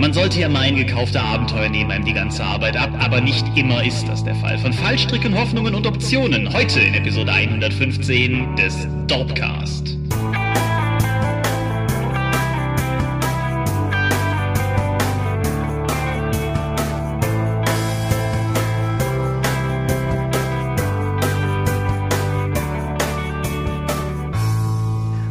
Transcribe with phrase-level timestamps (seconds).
[0.00, 3.84] Man sollte ja meinen, gekaufte Abenteuer nehmen einem die ganze Arbeit ab, aber nicht immer
[3.84, 4.56] ist das der Fall.
[4.56, 6.50] Von Fallstricken, Hoffnungen und Optionen.
[6.54, 9.99] Heute in Episode 115 des Dorpcast.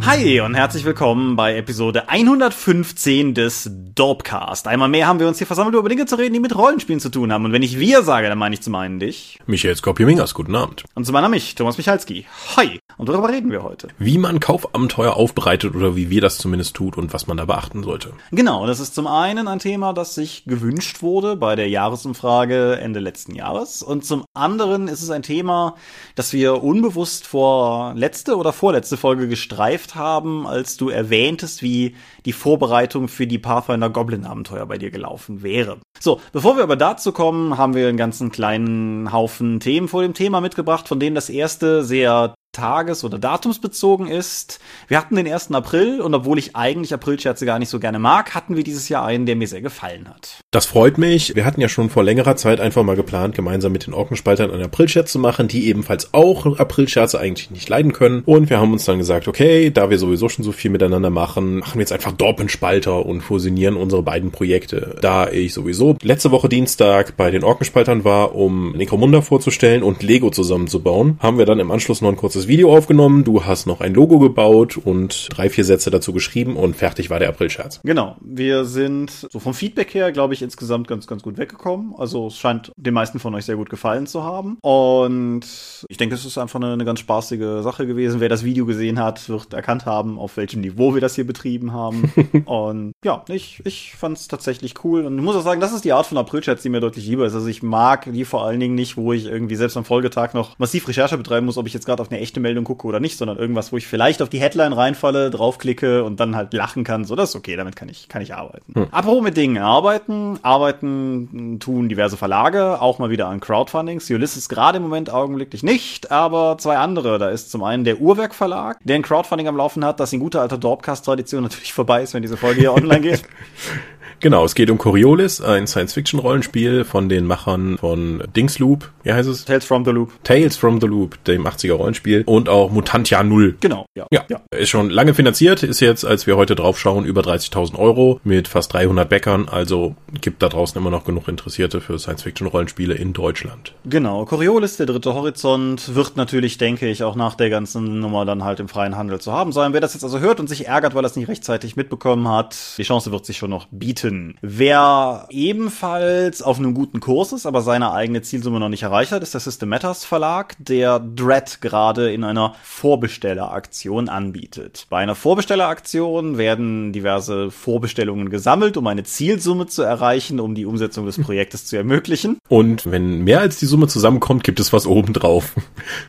[0.10, 4.68] Hi und herzlich willkommen bei Episode 115 des Dorpcast.
[4.68, 7.10] Einmal mehr haben wir uns hier versammelt, über Dinge zu reden, die mit Rollenspielen zu
[7.12, 7.46] tun haben.
[7.46, 9.38] Und wenn ich wir sage, dann meine ich zum einen dich.
[9.46, 10.84] Michael Skopje-Mingers, guten Abend.
[10.96, 12.26] Und zum anderen mich, Thomas Michalski.
[12.58, 12.80] Hi.
[12.98, 13.90] Und worüber reden wir heute?
[14.00, 17.84] Wie man Kaufabenteuer aufbereitet oder wie wir das zumindest tut und was man da beachten
[17.84, 18.14] sollte.
[18.32, 23.00] Genau, das ist zum einen ein Thema, das sich gewünscht wurde bei der Jahresumfrage Ende
[23.00, 23.84] letzten Jahres.
[23.84, 25.76] Und zum anderen ist es ein Thema,
[26.16, 31.96] das wir unbewusst vor letzte oder vorletzte Folge gestreift haben haben, als du erwähntest, wie
[32.26, 35.78] die Vorbereitung für die Pathfinder Goblin Abenteuer bei dir gelaufen wäre.
[36.00, 40.16] So, bevor wir aber dazu kommen, haben wir einen ganzen kleinen Haufen Themen vor dem
[40.16, 44.60] Thema mitgebracht, von denen das erste sehr tages- oder datumsbezogen ist.
[44.88, 45.52] Wir hatten den 1.
[45.52, 49.06] April und obwohl ich eigentlich Aprilscherze gar nicht so gerne mag, hatten wir dieses Jahr
[49.06, 50.40] einen, der mir sehr gefallen hat.
[50.52, 51.36] Das freut mich.
[51.36, 54.64] Wir hatten ja schon vor längerer Zeit einfach mal geplant, gemeinsam mit den Orkenspaltern einen
[54.64, 58.24] Aprilscherz zu machen, die ebenfalls auch Aprilscherze eigentlich nicht leiden können.
[58.26, 61.60] Und wir haben uns dann gesagt, okay, da wir sowieso schon so viel miteinander machen,
[61.60, 64.96] machen wir jetzt einfach Dorpenspalter und fusionieren unsere beiden Projekte.
[65.02, 70.32] Da ich sowieso letzte Woche Dienstag bei den Orkenspaltern war, um Necromunda vorzustellen und Lego
[70.32, 73.94] zusammenzubauen, haben wir dann im Anschluss noch ein kurzes Video aufgenommen, du hast noch ein
[73.94, 77.82] Logo gebaut und drei, vier Sätze dazu geschrieben und fertig war der April-Scherz.
[77.84, 78.16] Genau.
[78.22, 81.94] Wir sind so vom Feedback her, glaube ich, insgesamt ganz, ganz gut weggekommen.
[81.98, 84.58] Also es scheint den meisten von euch sehr gut gefallen zu haben.
[84.62, 85.42] Und
[85.88, 88.20] ich denke, es ist einfach eine, eine ganz spaßige Sache gewesen.
[88.20, 91.74] Wer das Video gesehen hat, wird erkannt haben, auf welchem Niveau wir das hier betrieben
[91.74, 92.12] haben.
[92.46, 95.06] und ja, ich, ich fand es tatsächlich cool.
[95.06, 97.26] Und ich muss auch sagen, das ist die Art von April-Chats, die mir deutlich lieber
[97.26, 97.34] ist.
[97.34, 100.58] Also ich mag die vor allen Dingen nicht, wo ich irgendwie selbst am Folgetag noch
[100.60, 103.18] massiv Recherche betreiben muss, ob ich jetzt gerade auf eine echte Meldung gucke oder nicht,
[103.18, 107.06] sondern irgendwas, wo ich vielleicht auf die Headline reinfalle, draufklicke und dann halt lachen kann.
[107.06, 108.74] So, das ist okay, damit kann ich, kann ich arbeiten.
[108.76, 108.88] Hm.
[108.92, 110.38] Apropos mit Dingen arbeiten.
[110.44, 114.10] Arbeiten tun diverse Verlage, auch mal wieder an Crowdfundings.
[114.12, 117.18] Ulysses gerade im Moment augenblicklich nicht, aber zwei andere.
[117.18, 120.20] Da ist zum einen der Uhrwerk Verlag, der ein Crowdfunding am Laufen hat, das in
[120.20, 123.24] guter alter Dorpcast-Tradition natürlich vorbei ist, wenn diese Folge hier online geht.
[124.22, 129.46] Genau, es geht um Coriolis, ein Science-Fiction-Rollenspiel von den Machern von Dingsloop, wie heißt es?
[129.46, 130.12] Tales from the Loop.
[130.26, 133.56] Tales from the Loop, dem 80er-Rollenspiel und auch Mutantia Null.
[133.62, 134.08] Genau, ja.
[134.12, 134.26] ja.
[134.28, 134.42] ja.
[134.52, 138.74] Ist schon lange finanziert, ist jetzt, als wir heute draufschauen, über 30.000 Euro mit fast
[138.74, 143.74] 300 Bäckern, also gibt da draußen immer noch genug Interessierte für Science-Fiction-Rollenspiele in Deutschland.
[143.86, 148.44] Genau, Coriolis, der dritte Horizont, wird natürlich, denke ich, auch nach der ganzen Nummer dann
[148.44, 149.72] halt im freien Handel zu haben sein.
[149.72, 152.58] Wer das jetzt also hört und sich ärgert, weil er es nicht rechtzeitig mitbekommen hat,
[152.78, 154.36] die Chance wird sich schon noch bieten bieten.
[154.42, 159.24] Wer ebenfalls auf einem guten Kurs ist, aber seine eigene Zielsumme noch nicht erreicht hat,
[159.24, 164.88] ist der System Matters Verlag, der Dread gerade in einer Vorbestelleraktion anbietet.
[164.90, 171.06] Bei einer Vorbestelleraktion werden diverse Vorbestellungen gesammelt, um eine Zielsumme zu erreichen, um die Umsetzung
[171.06, 172.38] des Projektes zu ermöglichen.
[172.48, 175.54] Und wenn mehr als die Summe zusammenkommt, gibt es was obendrauf.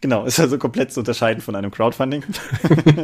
[0.00, 2.24] Genau, ist also komplett zu unterscheiden von einem Crowdfunding.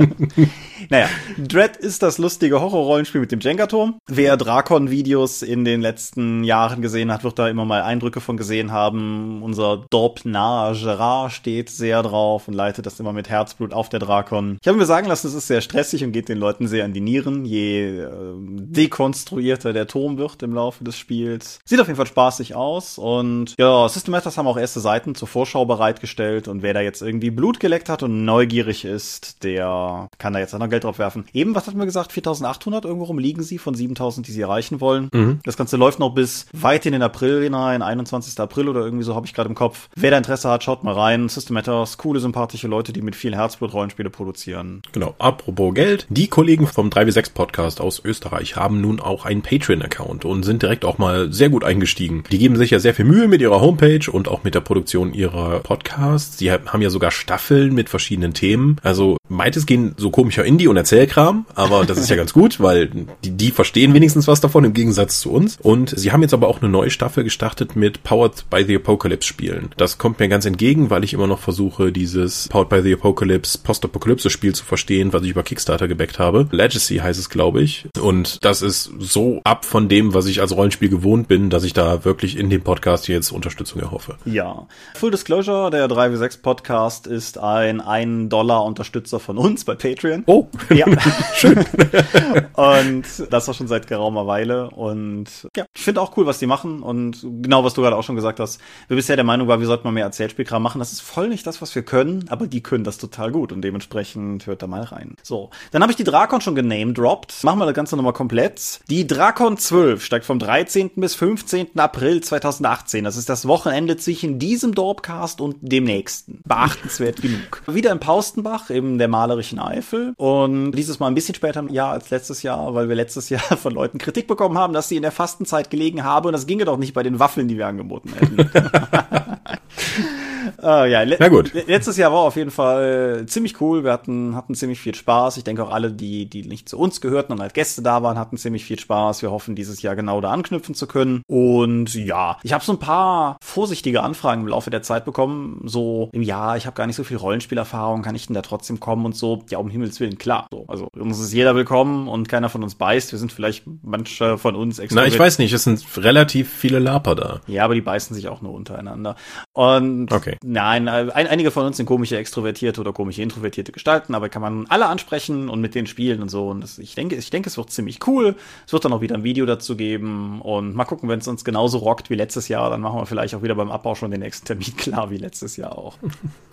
[0.89, 1.09] naja,
[1.39, 3.99] Dread ist das lustige Horrorrollenspiel mit dem Jenga-Turm.
[4.07, 8.37] Wer Drakon Videos in den letzten Jahren gesehen hat, wird da immer mal Eindrücke von
[8.37, 9.43] gesehen haben.
[9.43, 14.01] Unser Dorp nahe Gerard steht sehr drauf und leitet das immer mit Herzblut auf der
[14.01, 14.59] Drakon.
[14.61, 16.93] Ich habe mir sagen lassen, es ist sehr stressig und geht den Leuten sehr an
[16.93, 21.59] die Nieren, je äh, dekonstruierter der Turm wird im Laufe des Spiels.
[21.65, 25.29] Sieht auf jeden Fall spaßig aus und ja, System Matters haben auch erste Seiten zur
[25.29, 30.33] Vorschau bereitgestellt und wer da jetzt irgendwie Blut geleckt hat und neugierig ist, der kann
[30.33, 31.25] da jetzt auch noch Geld drauf werfen.
[31.33, 32.13] Eben, was hatten wir gesagt?
[32.13, 35.09] 4800 irgendwo rumliegen sie von 7000, die sie erreichen erreichen wollen.
[35.13, 35.41] Mhm.
[35.45, 38.39] Das Ganze läuft noch bis weit in den April hinein, 21.
[38.41, 39.89] April oder irgendwie so habe ich gerade im Kopf.
[39.97, 41.29] Wer da Interesse hat, schaut mal rein.
[41.29, 44.83] System Matters, coole, sympathische Leute, die mit viel Herzblut Rollenspiele produzieren.
[44.93, 45.15] Genau.
[45.19, 46.07] Apropos Geld.
[46.09, 50.85] Die Kollegen vom 3W6 Podcast aus Österreich haben nun auch einen Patreon-Account und sind direkt
[50.85, 52.25] auch mal sehr gut eingestiegen.
[52.31, 55.13] Die geben sich ja sehr viel Mühe mit ihrer Homepage und auch mit der Produktion
[55.13, 56.39] ihrer Podcasts.
[56.39, 58.77] Sie haben ja sogar Staffeln mit verschiedenen Themen.
[58.83, 62.91] Also meint gehen so komischer Indie und Erzählkram, aber das ist ja ganz gut, weil
[63.25, 65.59] die, die verstehen wenigstens was davon im Gegensatz zu uns.
[65.63, 69.27] Und sie haben jetzt aber auch eine neue Staffel gestartet mit Powered by the Apocalypse
[69.27, 69.71] Spielen.
[69.77, 73.59] Das kommt mir ganz entgegen, weil ich immer noch versuche, dieses Powered by the Apocalypse
[73.59, 76.49] Post-Apokalypse Spiel zu verstehen, was ich über Kickstarter gebackt habe.
[76.51, 77.87] Legacy heißt es, glaube ich.
[78.01, 81.73] Und das ist so ab von dem, was ich als Rollenspiel gewohnt bin, dass ich
[81.73, 84.17] da wirklich in dem Podcast jetzt Unterstützung erhoffe.
[84.25, 84.67] Ja.
[84.95, 90.25] Full Disclosure, der 3W6 Podcast ist ein 1 Dollar Unterstützer von uns bei Patreon.
[90.27, 90.87] Oh, ja.
[91.35, 91.57] schön.
[92.55, 96.47] Und das war schon seit geraumer Weile Und ja, ich finde auch cool, was die
[96.47, 96.83] machen.
[96.83, 98.61] Und genau, was du gerade auch schon gesagt hast.
[98.89, 100.79] Wir bisher der Meinung waren, wir sollten mal mehr Erzählspielkram machen.
[100.79, 103.63] Das ist voll nicht das, was wir können, aber die können das total gut und
[103.63, 105.17] dementsprechend hört da mal rein.
[105.23, 107.45] So, dann habe ich die Drakon schon genamedroppt.
[107.45, 108.81] Machen wir das Ganze nochmal komplett.
[108.89, 110.93] Die Drakon 12 steigt vom 13.
[110.97, 111.79] bis 15.
[111.79, 113.05] April 2018.
[113.05, 116.41] Das ist das Wochenende zwischen diesem Dorpcast und dem nächsten.
[116.45, 117.63] Beachtenswert genug.
[117.67, 120.15] Wieder in Paustenbach, eben der malerischen Eifel.
[120.17, 123.41] Und dieses Mal ein bisschen später im Jahr als letztes Jahr, weil wir letztes Jahr
[123.57, 126.27] von Leuten Kritik bekommen haben, dass sie in der Fastenzeit gelegen haben.
[126.27, 128.51] Und das ginge doch nicht bei den Waffeln, die wir angeboten hätten.
[130.63, 131.53] Uh, ja, Na gut.
[131.67, 133.85] letztes Jahr war auf jeden Fall ziemlich cool.
[133.85, 135.37] Wir hatten, hatten ziemlich viel Spaß.
[135.37, 138.19] Ich denke auch alle, die, die nicht zu uns gehörten und als Gäste da waren,
[138.19, 139.23] hatten ziemlich viel Spaß.
[139.23, 141.23] Wir hoffen, dieses Jahr genau da anknüpfen zu können.
[141.27, 145.63] Und ja, ich habe so ein paar vorsichtige Anfragen im Laufe der Zeit bekommen.
[145.65, 148.81] So im Jahr, ich habe gar nicht so viel Rollenspielerfahrung, kann ich denn da trotzdem
[148.81, 149.45] kommen und so.
[149.51, 150.47] Ja, um Himmels Willen, klar.
[150.51, 153.13] So, also uns ist jeder willkommen und keiner von uns beißt.
[153.13, 155.03] Wir sind vielleicht manche von uns extra.
[155.03, 157.41] Na, ich weiß nicht, es sind relativ viele Laper da.
[157.47, 159.17] Ja, aber die beißen sich auch nur untereinander.
[159.53, 160.37] Und okay.
[160.49, 164.67] Nein, ein, einige von uns sind komische extrovertierte oder komische introvertierte Gestalten, aber kann man
[164.69, 166.49] alle ansprechen und mit denen spielen und so.
[166.49, 168.37] Und das, ich denke, ich denke, es wird ziemlich cool.
[168.65, 171.45] Es wird dann auch wieder ein Video dazu geben und mal gucken, wenn es uns
[171.45, 174.21] genauso rockt wie letztes Jahr, dann machen wir vielleicht auch wieder beim Abbau schon den
[174.21, 175.99] nächsten Termin klar wie letztes Jahr auch.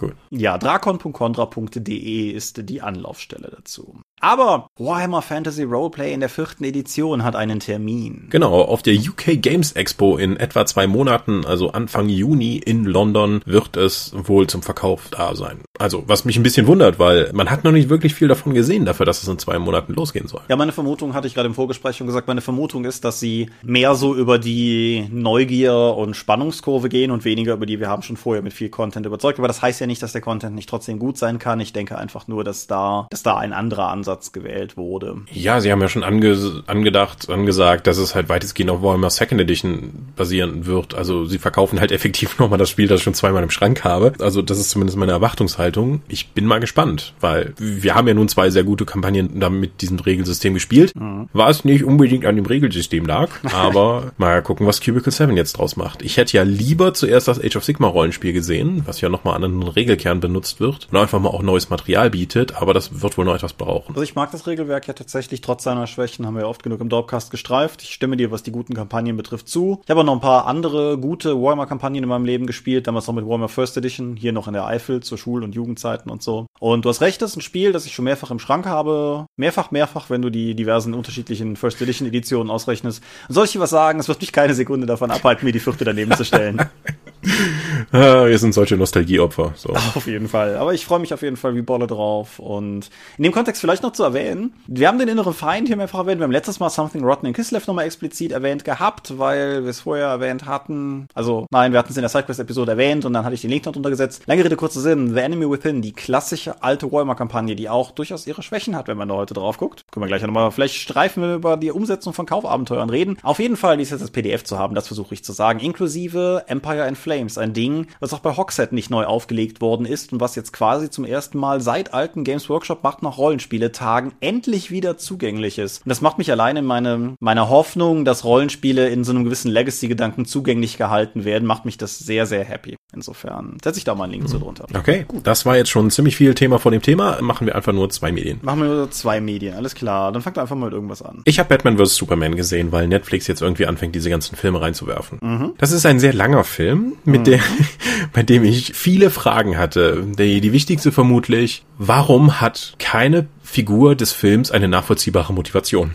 [0.01, 0.15] Cool.
[0.31, 4.02] Ja, drakon.contra.de ist die Anlaufstelle dazu.
[4.23, 8.27] Aber Warhammer Fantasy Roleplay in der vierten Edition hat einen Termin.
[8.29, 13.41] Genau, auf der UK Games Expo in etwa zwei Monaten, also Anfang Juni in London,
[13.45, 15.59] wird es wohl zum Verkauf da sein.
[15.77, 18.85] Also, was mich ein bisschen wundert, weil man hat noch nicht wirklich viel davon gesehen,
[18.85, 20.39] dafür, dass es in zwei Monaten losgehen soll.
[20.47, 23.49] Ja, meine Vermutung hatte ich gerade im Vorgespräch schon gesagt, meine Vermutung ist, dass sie
[23.61, 28.15] mehr so über die Neugier und Spannungskurve gehen und weniger über die, wir haben schon
[28.15, 29.37] vorher mit viel Content überzeugt.
[29.37, 31.59] Aber das heißt ja nicht, dass der Content nicht trotzdem gut sein kann.
[31.59, 35.17] Ich denke einfach nur, dass da, dass da ein anderer Ansatz Ansatz gewählt wurde.
[35.31, 39.41] Ja, sie haben ja schon ange angedacht, angesagt, dass es halt weitestgehend auf Warhammer Second
[39.41, 40.93] Edition basieren wird.
[40.93, 44.13] Also sie verkaufen halt effektiv nochmal das Spiel, das ich schon zweimal im Schrank habe.
[44.19, 46.01] Also das ist zumindest meine Erwartungshaltung.
[46.07, 49.81] Ich bin mal gespannt, weil wir haben ja nun zwei sehr gute Kampagnen da mit
[49.81, 50.95] diesem Regelsystem gespielt.
[50.95, 51.29] Mhm.
[51.33, 55.53] War es nicht unbedingt an dem Regelsystem lag, aber mal gucken, was Cubicle 7 jetzt
[55.53, 56.01] draus macht.
[56.03, 59.43] Ich hätte ja lieber zuerst das Age of Sigma Rollenspiel gesehen, was ja nochmal an
[59.43, 63.25] einen Regelkern benutzt wird und einfach mal auch neues Material bietet, aber das wird wohl
[63.25, 63.95] noch etwas brauchen.
[64.03, 66.81] Also ich mag das Regelwerk ja tatsächlich trotz seiner Schwächen, haben wir ja oft genug
[66.81, 67.83] im Dorpcast gestreift.
[67.83, 69.79] Ich stimme dir, was die guten Kampagnen betrifft, zu.
[69.81, 73.13] Ich habe auch noch ein paar andere gute Warhammer-Kampagnen in meinem Leben gespielt, damals noch
[73.13, 76.47] mit Warhammer First Edition, hier noch in der Eifel zur Schul- und Jugendzeiten und so.
[76.59, 79.25] Und du hast recht, das ist ein Spiel, das ich schon mehrfach im Schrank habe.
[79.37, 83.01] Mehrfach, mehrfach, wenn du die diversen unterschiedlichen First Edition Editionen ausrechnest.
[83.29, 84.01] Soll ich dir was sagen?
[84.01, 86.61] Es wird mich keine Sekunde davon abhalten, mir die vierte daneben zu stellen.
[87.91, 89.53] ah, wir sind solche Nostalgieopfer.
[89.55, 89.69] So.
[89.95, 90.57] Auf jeden Fall.
[90.57, 92.39] Aber ich freue mich auf jeden Fall wie Bolle drauf.
[92.39, 95.99] Und in dem Kontext vielleicht noch zu erwähnen, wir haben den inneren Feind hier mehrfach
[95.99, 96.19] erwähnt.
[96.19, 99.81] Wir haben letztes Mal Something Rotten in Kislev nochmal explizit erwähnt gehabt, weil wir es
[99.81, 101.07] vorher erwähnt hatten.
[101.13, 103.65] Also nein, wir hatten es in der Sidequest-Episode erwähnt und dann hatte ich den Link
[103.65, 104.23] noch drunter gesetzt.
[104.25, 105.13] Lange Rede, kurzer Sinn.
[105.13, 109.07] The Enemy Within, die klassische alte Warhammer-Kampagne, die auch durchaus ihre Schwächen hat, wenn man
[109.07, 109.85] da heute drauf guckt.
[109.91, 113.17] Können wir gleich nochmal, vielleicht streifen wir über die Umsetzung von Kaufabenteuern reden.
[113.23, 115.59] Auf jeden Fall, die ist jetzt das PDF zu haben, das versuche ich zu sagen.
[115.59, 120.13] Inklusive Empire in Flames, ein Ding, was auch bei Hogshead nicht neu aufgelegt worden ist
[120.13, 124.71] und was jetzt quasi zum ersten Mal seit alten Games Workshop macht nach Rollenspieletagen endlich
[124.71, 125.85] wieder zugänglich ist.
[125.85, 129.51] Und das macht mich allein in meine, meiner Hoffnung, dass Rollenspiele in so einem gewissen
[129.51, 132.75] Legacy-Gedanken zugänglich gehalten werden, macht mich das sehr, sehr happy.
[132.95, 134.27] Insofern setze ich da mal einen Link mhm.
[134.27, 134.65] zu drunter.
[134.73, 135.25] Okay, gut.
[135.25, 137.21] Das war jetzt schon ziemlich viel Thema von dem Thema.
[137.21, 138.39] Machen wir einfach nur zwei Medien.
[138.43, 140.11] Machen wir nur zwei Medien, alles klar.
[140.11, 141.21] Dann fangt einfach mal mit irgendwas an.
[141.25, 141.95] Ich habe Batman vs.
[141.95, 145.19] Superman gesehen, weil Netflix jetzt irgendwie anfängt, diese ganzen Filme reinzuwerfen.
[145.21, 145.53] Mhm.
[145.57, 147.25] Das ist ein sehr langer Film, mit mhm.
[147.25, 147.39] der,
[148.13, 150.05] bei dem ich viele Fragen hatte.
[150.17, 155.93] Die, die wichtigste vermutlich, warum hat keine Figur des Films eine nachvollziehbare Motivation?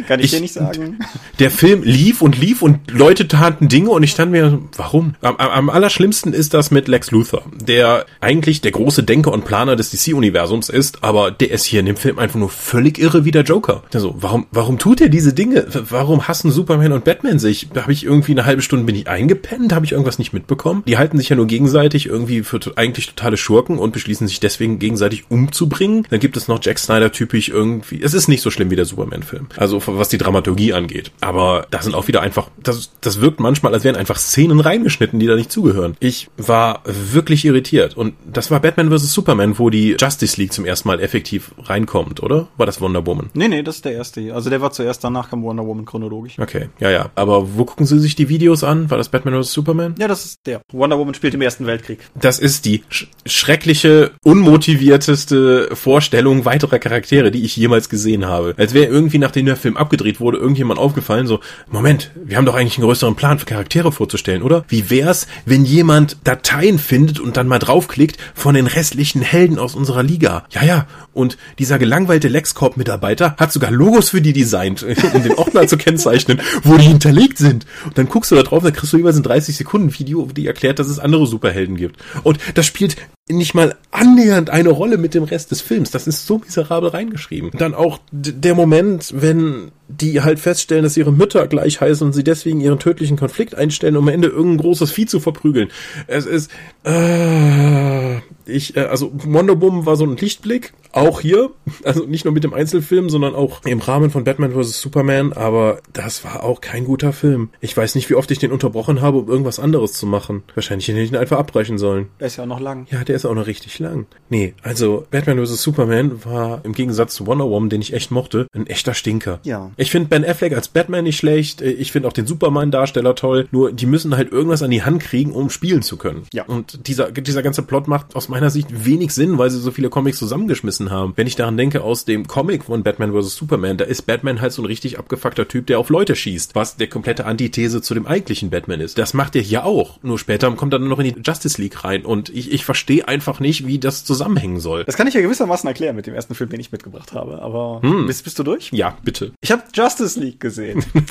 [0.08, 1.00] Kann ich, ich, dir nicht sagen.
[1.39, 5.15] Der Film lief und lief und Leute taten Dinge und ich stand mir, warum?
[5.22, 9.75] Am, am allerschlimmsten ist das mit Lex Luthor, der eigentlich der große Denker und Planer
[9.75, 13.32] des DC-Universums ist, aber der ist hier in dem Film einfach nur völlig irre wie
[13.32, 13.84] der Joker.
[13.94, 15.68] Also, warum, warum tut er diese Dinge?
[15.89, 17.70] Warum hassen Superman und Batman sich?
[17.75, 19.74] Habe ich irgendwie eine halbe Stunde bin ich eingepennt?
[19.74, 20.84] Habe ich irgendwas nicht mitbekommen?
[20.88, 24.79] Die halten sich ja nur gegenseitig irgendwie für eigentlich totale Schurken und beschließen sich deswegen
[24.79, 26.06] gegenseitig umzubringen.
[26.10, 28.01] Dann gibt es noch Jack Snyder typisch irgendwie.
[28.01, 29.48] Es ist nicht so schlimm wie der Superman-Film.
[29.58, 31.12] Also was die Dramaturgie angeht.
[31.22, 35.19] Aber da sind auch wieder einfach, das, das wirkt manchmal, als wären einfach Szenen reingeschnitten,
[35.19, 35.96] die da nicht zugehören.
[36.00, 37.96] Ich war wirklich irritiert.
[37.96, 39.13] Und das war Batman vs.
[39.13, 42.48] Superman, wo die Justice League zum ersten Mal effektiv reinkommt, oder?
[42.58, 43.29] War das Wonder Woman?
[43.34, 44.34] Nee, nee, das ist der erste.
[44.34, 46.38] Also der war zuerst, danach kam Wonder Woman chronologisch.
[46.39, 47.10] Okay, ja, ja.
[47.15, 48.89] Aber wo gucken Sie sich die Videos an?
[48.89, 49.53] War das Batman vs.
[49.53, 49.96] Superman?
[49.98, 50.62] Ja, das ist der.
[50.72, 52.00] Wonder Woman spielt im Ersten Weltkrieg.
[52.15, 58.53] Das ist die sch schreckliche, unmotivierteste Vorstellung weiterer Charaktere, die ich jemals gesehen habe.
[58.58, 62.55] Als wäre irgendwie, nachdem der Film abgedreht wurde, irgendjemand aufgefallen, so, Moment, wir haben doch
[62.55, 64.65] eigentlich einen größeren Plan für Charaktere vorzustellen, oder?
[64.67, 69.75] Wie wär's, wenn jemand Dateien findet und dann mal draufklickt von den restlichen Helden aus
[69.75, 70.45] unserer Liga?
[70.51, 74.83] Ja, ja, und dieser gelangweilte LexCorp-Mitarbeiter hat sogar Logos für die designt,
[75.13, 77.65] um den Ordner zu kennzeichnen, wo die hinterlegt sind.
[77.86, 80.48] Und dann guckst du da drauf, dann kriegst du jeweils ein 30 Sekunden Video, die
[80.48, 81.98] erklärt, dass es andere Superhelden gibt.
[82.24, 82.95] Und das spielt
[83.31, 85.91] nicht mal annähernd eine Rolle mit dem Rest des Films.
[85.91, 87.51] Das ist so miserabel reingeschrieben.
[87.57, 92.24] Dann auch der Moment, wenn die halt feststellen, dass ihre Mütter gleich heißen und sie
[92.24, 95.69] deswegen ihren tödlichen Konflikt einstellen, um am Ende irgendein großes Vieh zu verprügeln.
[96.07, 96.51] Es ist,
[96.83, 98.17] äh,
[98.50, 101.51] ich, äh, also Wonder Woman war so ein Lichtblick, auch hier,
[101.84, 104.82] also nicht nur mit dem Einzelfilm, sondern auch im Rahmen von Batman vs.
[104.82, 107.50] Superman, aber das war auch kein guter Film.
[107.62, 110.44] Ich weiß nicht, wie oft ich den unterbrochen habe, um irgendwas anderes zu machen.
[110.56, 112.08] Wahrscheinlich hätte ich ihn einfach abbrechen sollen.
[112.20, 112.88] Der ist ja auch noch lang.
[112.89, 114.08] Ja, der ist auch noch richtig lang.
[114.29, 115.62] Nee, also Batman vs.
[115.62, 119.39] Superman war im Gegensatz zu Wonder Woman, den ich echt mochte, ein echter Stinker.
[119.44, 119.72] Ja.
[119.77, 121.62] Ich finde Ben Affleck als Batman nicht schlecht.
[121.62, 123.48] Ich finde auch den Superman-Darsteller toll.
[123.51, 126.24] Nur die müssen halt irgendwas an die Hand kriegen, um spielen zu können.
[126.34, 126.46] Ja.
[126.46, 129.89] Und dieser, dieser ganze Plot macht aus meiner Sicht wenig Sinn, weil sie so viele
[129.89, 131.13] Comics zusammengeschmissen haben.
[131.17, 133.36] Wenn ich daran denke, aus dem Comic von Batman vs.
[133.36, 136.77] Superman, da ist Batman halt so ein richtig abgefuckter Typ, der auf Leute schießt, was
[136.77, 138.98] der komplette Antithese zu dem eigentlichen Batman ist.
[138.98, 140.01] Das macht er hier auch.
[140.03, 143.08] Nur später kommt er dann noch in die Justice League rein und ich, ich verstehe
[143.08, 144.86] einfach nicht, wie das zusammenhängen soll.
[144.86, 147.41] Das kann ich ja gewissermaßen erklären mit dem ersten Film, den ich mitgebracht habe.
[147.41, 148.08] Aber hm.
[148.08, 148.72] bist, bist du durch?
[148.72, 149.34] Ja, bitte.
[149.41, 150.86] Ich habe Justice League gesehen.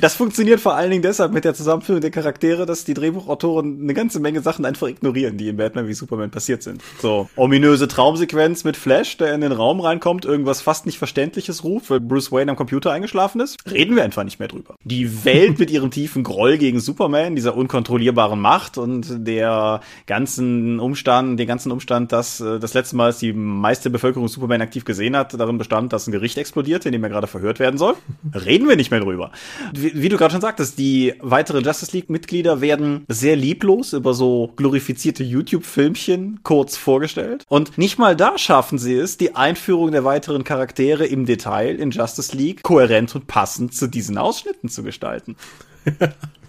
[0.00, 3.94] das funktioniert vor allen Dingen deshalb mit der Zusammenführung der Charaktere, dass die Drehbuchautoren eine
[3.94, 6.82] ganze Menge Sachen einfach ignorieren, die in Batman wie Superman passiert sind.
[7.00, 11.90] So, ominöse Traumsequenz mit Flash, der in den Raum reinkommt, irgendwas fast nicht Verständliches ruft,
[11.90, 13.58] weil Bruce Wayne am Computer eingeschlafen ist.
[13.70, 14.76] Reden wir einfach nicht mehr drüber.
[14.84, 21.38] Die Welt mit ihrem tiefen Groll gegen Superman, dieser unkontrollierbaren Macht und der ganzen Umstand,
[21.38, 25.16] den ganzen Umstand, dass äh, das letzte Mal, als die meiste Bevölkerung Superman aktiv gesehen
[25.16, 27.94] hat, darin bestand, dass ein Gericht explodierte, in dem er gerade verhört werden soll.
[28.34, 29.30] Reden wir nicht mehr drüber.
[29.74, 34.52] Wie, wie du gerade schon sagtest, die weiteren Justice League-Mitglieder werden sehr lieblos über so
[34.56, 37.44] glorifizierte YouTube-Filmchen kurz vorgestellt.
[37.48, 41.90] Und nicht mal da schaffen sie es, die Einführung der weiteren Charaktere im Detail in
[41.90, 45.36] Justice League kohärent und passend zu diesen Ausschnitten zu gestalten.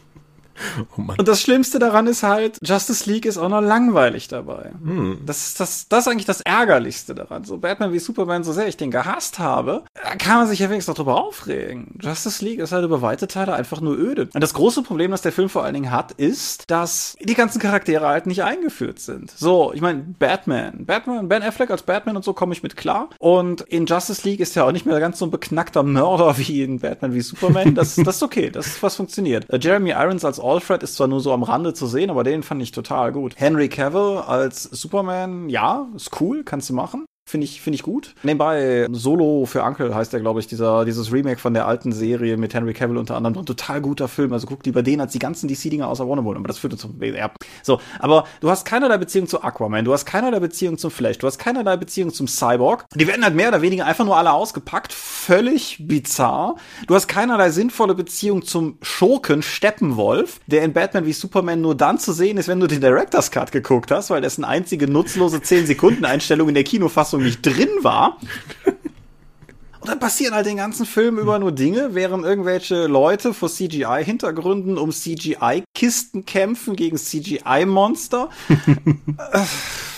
[0.97, 4.71] Oh und das Schlimmste daran ist halt, Justice League ist auch noch langweilig dabei.
[4.83, 5.19] Hm.
[5.25, 7.43] Das, ist das, das ist eigentlich das Ärgerlichste daran.
[7.43, 9.83] So Batman wie Superman, so sehr ich den gehasst habe,
[10.17, 11.97] kann man sich ja wenigstens noch drüber aufregen.
[12.01, 14.29] Justice League ist halt über weite Teile einfach nur öde.
[14.33, 17.59] Und das große Problem, das der Film vor allen Dingen hat, ist, dass die ganzen
[17.59, 19.31] Charaktere halt nicht eingeführt sind.
[19.31, 20.85] So, ich meine, Batman.
[20.85, 23.09] Batman, Ben Affleck als Batman und so komme ich mit klar.
[23.19, 26.63] Und in Justice League ist ja auch nicht mehr ganz so ein beknackter Mörder wie
[26.63, 27.75] in Batman wie Superman.
[27.75, 28.49] Das, das ist okay.
[28.49, 29.51] Das ist was funktioniert.
[29.51, 32.43] Uh, Jeremy Irons als Alfred ist zwar nur so am Rande zu sehen, aber den
[32.43, 33.33] fand ich total gut.
[33.37, 37.05] Henry Cavill als Superman, ja, ist cool, kannst du machen.
[37.27, 38.13] Finde ich, finde ich gut.
[38.21, 42.37] Nebenbei, Solo für Uncle heißt der, glaube ich, dieser, dieses Remake von der alten Serie
[42.37, 43.35] mit Henry Cavill unter anderem.
[43.35, 44.31] Ein total guter Film.
[44.31, 46.35] Also guck lieber den als die ganzen DC-Dinger außer Warner Bros.
[46.35, 47.31] Aber das führt uns zum WDR.
[47.63, 51.25] So, aber du hast keinerlei Beziehung zu Aquaman, du hast keinerlei Beziehung zum Flash, du
[51.25, 52.85] hast keinerlei Beziehung zum Cyborg.
[52.93, 54.93] Die werden halt mehr oder weniger einfach nur alle ausgepackt.
[54.93, 56.57] Völlig bizarr.
[56.85, 61.97] Du hast keinerlei sinnvolle Beziehung zum Schurken Steppenwolf, der in Batman wie Superman nur dann
[61.97, 66.49] zu sehen ist, wenn du den Director's Cut geguckt hast, weil dessen einzige nutzlose 10-Sekunden-Einstellung
[66.49, 68.17] in der Kinofassung Fassung nicht drin war.
[69.79, 74.77] Und dann passieren halt den ganzen Film über nur Dinge, während irgendwelche Leute vor CGI-Hintergründen
[74.79, 78.29] um CGI-Kisten kämpfen gegen CGI-Monster.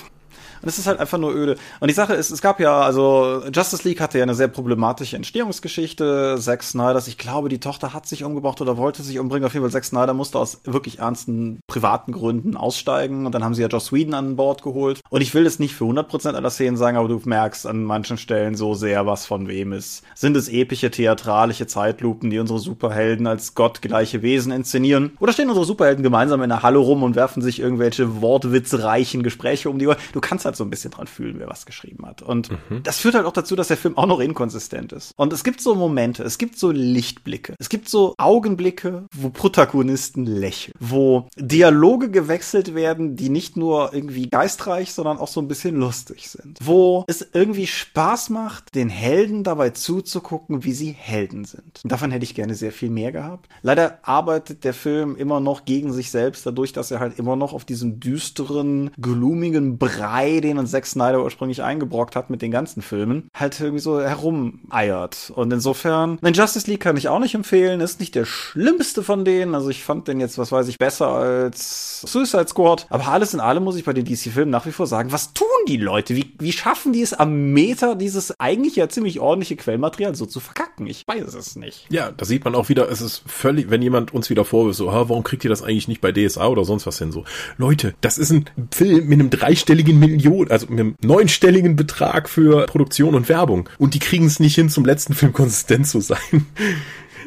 [0.67, 1.55] Es ist halt einfach nur öde.
[1.79, 5.15] Und die Sache ist, es gab ja, also Justice League hatte ja eine sehr problematische
[5.15, 6.37] Entstehungsgeschichte.
[6.39, 9.45] Zack Snyder, ich glaube, die Tochter hat sich umgebracht oder wollte sich umbringen.
[9.45, 13.25] Auf jeden Fall, Zack Snyder musste aus wirklich ernsten privaten Gründen aussteigen.
[13.25, 15.01] Und dann haben sie ja Joss Whedon an Bord geholt.
[15.09, 18.17] Und ich will es nicht für 100% aller Szenen sagen, aber du merkst an manchen
[18.17, 20.03] Stellen so sehr, was von wem ist.
[20.15, 25.11] Sind es epische, theatralische Zeitlupen, die unsere Superhelden als gottgleiche Wesen inszenieren?
[25.19, 29.69] Oder stehen unsere Superhelden gemeinsam in der Halle rum und werfen sich irgendwelche wortwitzreichen Gespräche
[29.69, 29.97] um die Ohren?
[30.13, 32.21] Du kannst halt so ein bisschen dran fühlen, wer was geschrieben hat.
[32.21, 32.83] Und mhm.
[32.83, 35.13] das führt halt auch dazu, dass der Film auch noch inkonsistent ist.
[35.15, 40.25] Und es gibt so Momente, es gibt so Lichtblicke, es gibt so Augenblicke, wo Protagonisten
[40.25, 45.75] lächeln, wo Dialoge gewechselt werden, die nicht nur irgendwie geistreich, sondern auch so ein bisschen
[45.75, 46.59] lustig sind.
[46.61, 51.81] Wo es irgendwie Spaß macht, den Helden dabei zuzugucken, wie sie Helden sind.
[51.83, 53.49] Und davon hätte ich gerne sehr viel mehr gehabt.
[53.61, 57.53] Leider arbeitet der Film immer noch gegen sich selbst, dadurch, dass er halt immer noch
[57.53, 62.81] auf diesem düsteren, gloomigen Brei den uns Zack Snyder ursprünglich eingebrockt hat mit den ganzen
[62.81, 65.31] Filmen, halt irgendwie so herumeiert.
[65.35, 69.25] Und insofern, den Justice League kann ich auch nicht empfehlen, ist nicht der schlimmste von
[69.25, 69.55] denen.
[69.55, 72.87] Also ich fand den jetzt, was weiß ich, besser als Suicide Squad.
[72.89, 75.47] Aber alles in allem muss ich bei den DC-Filmen nach wie vor sagen, was tun
[75.67, 76.15] die Leute?
[76.15, 80.39] Wie, wie schaffen die es am Meter dieses eigentlich ja ziemlich ordentliche Quellmaterial so zu
[80.39, 80.87] verkacken?
[80.87, 81.85] Ich weiß es nicht.
[81.89, 84.87] Ja, da sieht man auch wieder, es ist völlig, wenn jemand uns wieder vorwirft, so,
[84.87, 87.25] warum kriegt ihr das eigentlich nicht bei DSA oder sonst was hin so?
[87.57, 92.65] Leute, das ist ein Film mit einem dreistelligen Million, also mit einem neunstelligen Betrag für
[92.65, 93.69] Produktion und Werbung.
[93.77, 96.45] Und die kriegen es nicht hin, zum letzten Film konsistent zu sein.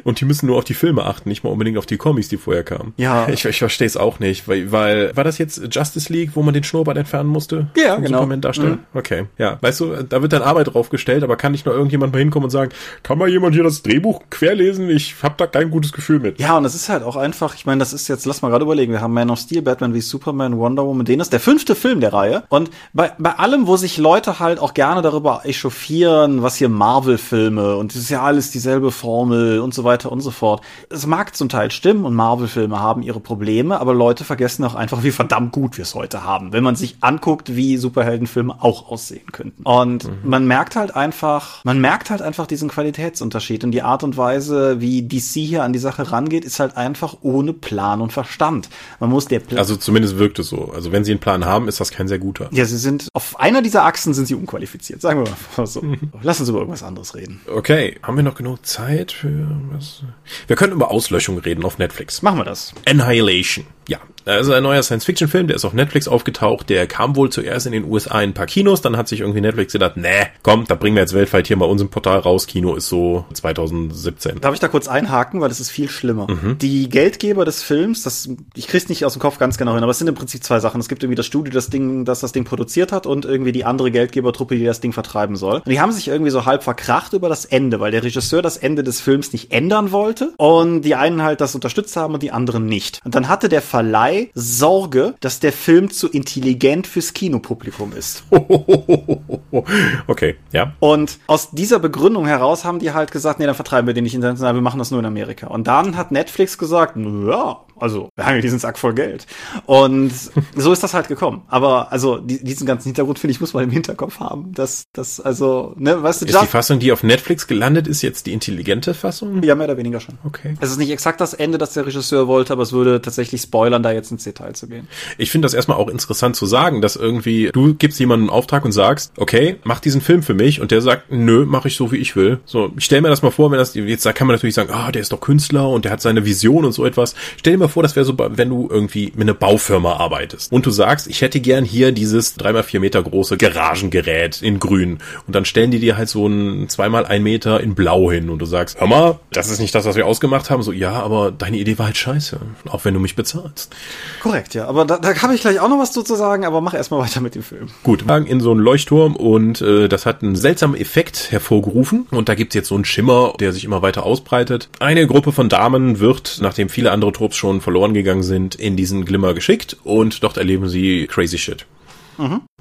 [0.03, 2.37] Und die müssen nur auf die Filme achten, nicht mal unbedingt auf die Comics, die
[2.37, 2.93] vorher kamen.
[2.97, 3.27] Ja.
[3.29, 6.53] Ich, ich verstehe es auch nicht, weil, weil, war das jetzt Justice League, wo man
[6.53, 7.67] den Schnurrbart entfernen musste?
[7.75, 8.19] Ja, genau.
[8.19, 8.79] Superman darstellen?
[8.93, 8.97] Mhm.
[8.97, 9.25] Okay.
[9.37, 9.57] Ja.
[9.61, 12.51] Weißt du, da wird dann Arbeit draufgestellt, aber kann nicht nur irgendjemand mal hinkommen und
[12.51, 12.71] sagen,
[13.03, 14.89] kann mal jemand hier das Drehbuch querlesen?
[14.89, 16.39] Ich hab da kein gutes Gefühl mit.
[16.39, 18.63] Ja, und es ist halt auch einfach, ich meine, das ist jetzt, lass mal gerade
[18.63, 21.75] überlegen, wir haben Man of Steel, Batman wie Superman, Wonder Woman, den ist der fünfte
[21.75, 22.43] Film der Reihe.
[22.49, 27.75] Und bei, bei allem, wo sich Leute halt auch gerne darüber echauffieren, was hier Marvel-Filme
[27.75, 30.61] und das ist ja alles dieselbe Formel und so weiter und so fort.
[30.89, 35.03] Es mag zum Teil stimmen und Marvel-Filme haben ihre Probleme, aber Leute vergessen auch einfach,
[35.03, 39.31] wie verdammt gut wir es heute haben, wenn man sich anguckt, wie Superheldenfilme auch aussehen
[39.31, 39.63] könnten.
[39.63, 44.17] Und man merkt halt einfach, man merkt halt einfach diesen Qualitätsunterschied und die Art und
[44.17, 48.69] Weise, wie DC hier an die Sache rangeht, ist halt einfach ohne Plan und Verstand.
[48.99, 50.71] Man muss der Plan Also zumindest wirkt es so.
[50.73, 52.49] Also wenn sie einen Plan haben, ist das kein sehr guter.
[52.51, 55.83] ja, sie sind auf einer dieser Achsen sind sie unqualifiziert, sagen wir mal so.
[56.21, 57.41] Lass uns über irgendwas anderes reden.
[57.53, 59.29] Okay, haben wir noch genug Zeit für
[59.73, 60.03] was?
[60.47, 62.21] Wir können über Auslöschung reden auf Netflix.
[62.21, 62.73] Machen wir das.
[62.85, 63.65] Annihilation.
[63.87, 66.69] Ja, also ein neuer Science-Fiction-Film, der ist auf Netflix aufgetaucht.
[66.69, 69.41] Der kam wohl zuerst in den USA in ein paar Kinos, dann hat sich irgendwie
[69.41, 72.47] Netflix gedacht, nee, komm, da bringen wir jetzt weltweit hier mal unserem Portal raus.
[72.47, 74.41] Kino ist so 2017.
[74.41, 76.27] Darf ich da kurz einhaken, weil das ist viel schlimmer.
[76.61, 79.91] Die Geldgeber des Films, das ich krieg's nicht aus dem Kopf ganz genau hin, aber
[79.91, 80.79] es sind im Prinzip zwei Sachen.
[80.79, 83.65] Es gibt irgendwie das Studio, das Ding, das das Ding produziert hat und irgendwie die
[83.65, 85.57] andere Geldgebertruppe, die das Ding vertreiben soll.
[85.57, 88.57] Und die haben sich irgendwie so halb verkracht über das Ende, weil der Regisseur das
[88.57, 92.31] Ende des Films nicht ändern wollte und die einen halt das unterstützt haben und die
[92.31, 92.99] anderen nicht.
[93.03, 98.23] Und dann hatte der Verleih Sorge, dass der Film zu intelligent fürs Kinopublikum ist.
[100.07, 100.73] okay, ja.
[100.79, 104.15] Und aus dieser Begründung heraus haben die halt gesagt, nee, dann vertreiben wir den nicht
[104.15, 105.47] international, wir machen das nur in Amerika.
[105.47, 109.25] Und dann hat Netflix gesagt, ja, also wir haben ja diesen Sack voll Geld.
[109.65, 110.11] Und
[110.55, 111.43] so ist das halt gekommen.
[111.47, 114.53] Aber also die, diesen ganzen Hintergrund, finde ich, muss man im Hinterkopf haben.
[114.53, 118.25] Dass das, also, ne, weißt du, Ist die Fassung, die auf Netflix gelandet ist, jetzt
[118.25, 119.41] die intelligente Fassung?
[119.43, 120.17] ja, mehr oder weniger schon.
[120.23, 120.55] Okay.
[120.59, 123.83] Es ist nicht exakt das Ende, das der Regisseur wollte, aber es würde tatsächlich spoilern,
[123.83, 124.87] da jetzt ins Detail zu gehen.
[125.17, 128.65] Ich finde das erstmal auch interessant zu sagen, dass irgendwie du gibst jemandem einen Auftrag
[128.65, 131.91] und sagst, okay, mach diesen Film für mich und der sagt, nö, mach ich so
[131.91, 132.39] wie ich will.
[132.45, 134.71] So, ich stell mir das mal vor, wenn das jetzt da kann man natürlich sagen,
[134.71, 137.15] ah, der ist doch Künstler und der hat seine Vision und so etwas.
[137.37, 140.65] Stell dir mal vor, das wäre so, wenn du irgendwie mit einer Baufirma arbeitest und
[140.65, 145.35] du sagst, ich hätte gern hier dieses dreimal vier Meter große Garagengerät in grün und
[145.35, 148.45] dann stellen die dir halt so ein zweimal ein Meter in blau hin und du
[148.45, 150.63] sagst, hör mal, das ist nicht das, was wir ausgemacht haben.
[150.63, 153.73] So, ja, aber deine Idee war halt scheiße, auch wenn du mich bezahlst.
[154.21, 154.67] Korrekt, ja.
[154.67, 157.21] Aber da, da habe ich gleich auch noch was zu sagen, aber mach erstmal weiter
[157.21, 157.67] mit dem Film.
[157.83, 162.35] Gut, in so einen Leuchtturm und äh, das hat einen seltsamen Effekt hervorgerufen und da
[162.35, 164.69] gibt's jetzt so einen Schimmer, der sich immer weiter ausbreitet.
[164.79, 169.05] Eine Gruppe von Damen wird, nachdem viele andere Trupps schon verloren gegangen sind, in diesen
[169.05, 171.65] Glimmer geschickt und dort erleben sie crazy shit.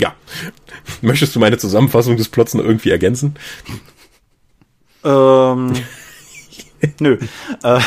[0.00, 0.14] Ja.
[1.02, 3.36] Möchtest du meine Zusammenfassung des Plots noch irgendwie ergänzen?
[5.04, 5.72] Ähm,
[7.00, 7.18] nö.
[7.62, 7.80] Äh,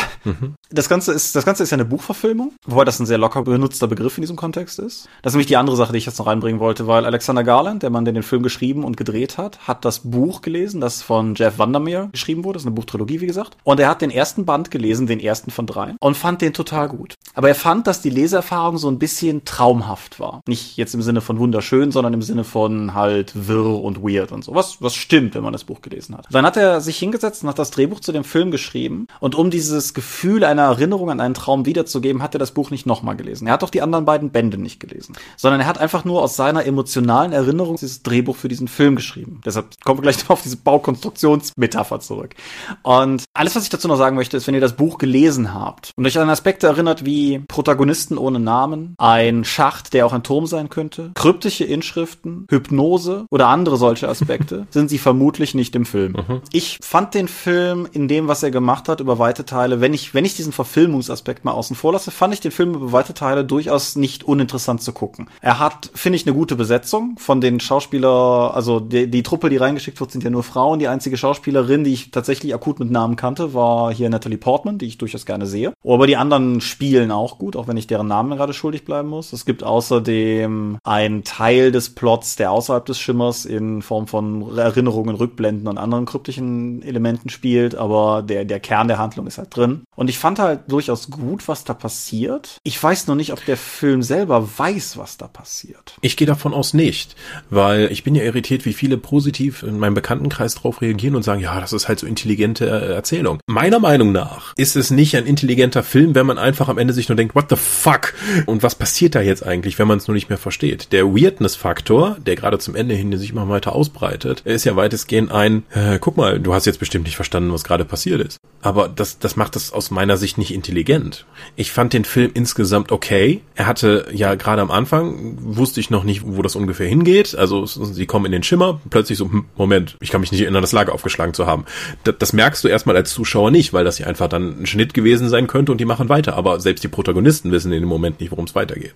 [0.74, 3.88] Das Ganze ist, das Ganze ist ja eine Buchverfilmung, wobei das ein sehr locker benutzter
[3.88, 5.08] Begriff in diesem Kontext ist.
[5.22, 7.84] Das ist nämlich die andere Sache, die ich jetzt noch reinbringen wollte, weil Alexander Garland,
[7.84, 11.36] der Mann, der den Film geschrieben und gedreht hat, hat das Buch gelesen, das von
[11.36, 12.58] Jeff Vandermeer geschrieben wurde.
[12.58, 13.56] Das ist eine Buchtrilogie, wie gesagt.
[13.64, 16.88] Und er hat den ersten Band gelesen, den ersten von dreien, und fand den total
[16.90, 17.14] gut.
[17.36, 20.42] Aber er fand, dass die Leseerfahrung so ein bisschen traumhaft war.
[20.48, 24.44] Nicht jetzt im Sinne von wunderschön, sondern im Sinne von halt wirr und weird und
[24.44, 24.56] so.
[24.56, 26.26] Was, was stimmt, wenn man das Buch gelesen hat.
[26.32, 28.83] Dann hat er sich hingesetzt und hat das Drehbuch zu dem Film geschrieben.
[29.20, 32.86] Und um dieses Gefühl einer Erinnerung an einen Traum wiederzugeben, hat er das Buch nicht
[32.86, 33.48] nochmal gelesen.
[33.48, 35.16] Er hat auch die anderen beiden Bände nicht gelesen.
[35.38, 39.42] Sondern er hat einfach nur aus seiner emotionalen Erinnerung dieses Drehbuch für diesen Film geschrieben.
[39.46, 42.36] Deshalb kommen wir gleich noch auf diese Baukonstruktionsmetapher zurück.
[42.82, 45.92] Und alles, was ich dazu noch sagen möchte, ist, wenn ihr das Buch gelesen habt
[45.96, 50.46] und euch an Aspekte erinnert wie Protagonisten ohne Namen, ein Schacht, der auch ein Turm
[50.46, 56.16] sein könnte, kryptische Inschriften, Hypnose oder andere solche Aspekte, sind sie vermutlich nicht im Film.
[56.52, 60.14] Ich fand den Film in dem, was er gemacht hat, über weite Teile, wenn ich,
[60.14, 63.46] wenn ich diesen Verfilmungsaspekt mal außen vor lasse, fand ich den Film über weite Teile
[63.46, 65.30] durchaus nicht uninteressant zu gucken.
[65.42, 69.58] Er hat, finde ich, eine gute Besetzung von den Schauspieler, also die, die Truppe, die
[69.58, 70.80] reingeschickt wird, sind ja nur Frauen.
[70.80, 74.86] Die einzige Schauspielerin, die ich tatsächlich akut mit Namen kannte, war hier Natalie Portman, die
[74.86, 75.74] ich durchaus gerne sehe.
[75.84, 79.34] Aber die anderen spielen auch gut, auch wenn ich deren Namen gerade schuldig bleiben muss.
[79.34, 85.16] Es gibt außerdem einen Teil des Plots, der außerhalb des Schimmers in Form von Erinnerungen,
[85.16, 89.84] Rückblenden und anderen kryptischen Elementen spielt, aber der, der Kern der Handlung ist halt drin.
[89.96, 92.58] Und ich fand halt durchaus gut, was da passiert.
[92.64, 95.96] Ich weiß noch nicht, ob der Film selber weiß, was da passiert.
[96.02, 97.16] Ich gehe davon aus nicht,
[97.52, 101.42] weil ich bin ja irritiert, wie viele positiv in meinem Bekanntenkreis drauf reagieren und sagen,
[101.42, 103.40] ja, das ist halt so intelligente äh, Erzählung.
[103.46, 107.10] Meiner Meinung nach ist es nicht ein intelligenter Film, wenn man einfach am Ende sich
[107.10, 108.14] nur denkt, what the fuck?
[108.46, 110.92] Und was passiert da jetzt eigentlich, wenn man es nur nicht mehr versteht?
[110.92, 115.64] Der Weirdness-Faktor, der gerade zum Ende hin sich immer weiter ausbreitet, ist ja weitestgehend ein,
[115.74, 118.38] äh, guck mal, du hast jetzt bestimmt nicht verstanden, was gerade passiert ist.
[118.62, 121.26] Aber das, das macht es aus meiner Sicht nicht intelligent.
[121.58, 123.42] Ich fand den Film insgesamt okay.
[123.56, 127.36] Er hatte ja gerade am Anfang, wusste ich noch nicht, wo das ungefähr hingeht.
[127.36, 130.62] Also sie kommen in den Schimmer, plötzlich so, hm, Moment, ich kann mich nicht erinnern,
[130.62, 131.66] das Lager aufgeschlagen zu haben.
[132.06, 134.94] Das, das merkst du erstmal als Zuschauer nicht, weil das ja einfach dann ein Schnitt
[134.94, 136.38] gewesen sein könnte und die machen weiter.
[136.38, 138.94] Aber selbst die Protagonisten wissen in dem Moment nicht, worum es weitergeht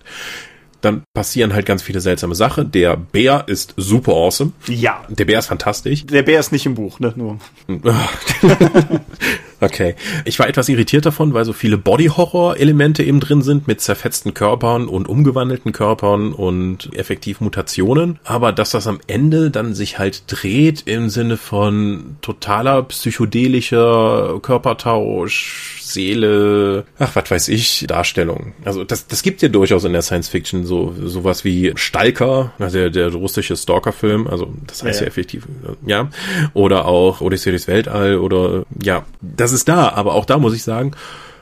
[0.80, 2.70] dann passieren halt ganz viele seltsame Sachen.
[2.70, 4.52] Der Bär ist super awesome.
[4.68, 5.04] Ja.
[5.08, 6.06] Der Bär ist fantastisch.
[6.06, 7.12] Der Bär ist nicht im Buch, ne?
[7.16, 7.38] Nur.
[9.60, 9.94] okay.
[10.24, 14.88] Ich war etwas irritiert davon, weil so viele Body-Horror-Elemente eben drin sind mit zerfetzten Körpern
[14.88, 18.18] und umgewandelten Körpern und effektiv Mutationen.
[18.24, 25.78] Aber dass das am Ende dann sich halt dreht im Sinne von totaler psychedelischer Körpertausch,
[25.88, 28.52] Seele, ach, was weiß ich, Darstellung.
[28.64, 32.78] Also das, das gibt ja durchaus in der Science Fiction so sowas wie Stalker, also
[32.78, 35.46] der, der russische Stalker-Film, also das heißt ja, ja effektiv,
[35.86, 36.10] ja.
[36.54, 40.62] Oder auch Odyssey durchs Weltall oder ja, das ist da, aber auch da muss ich
[40.62, 40.92] sagen,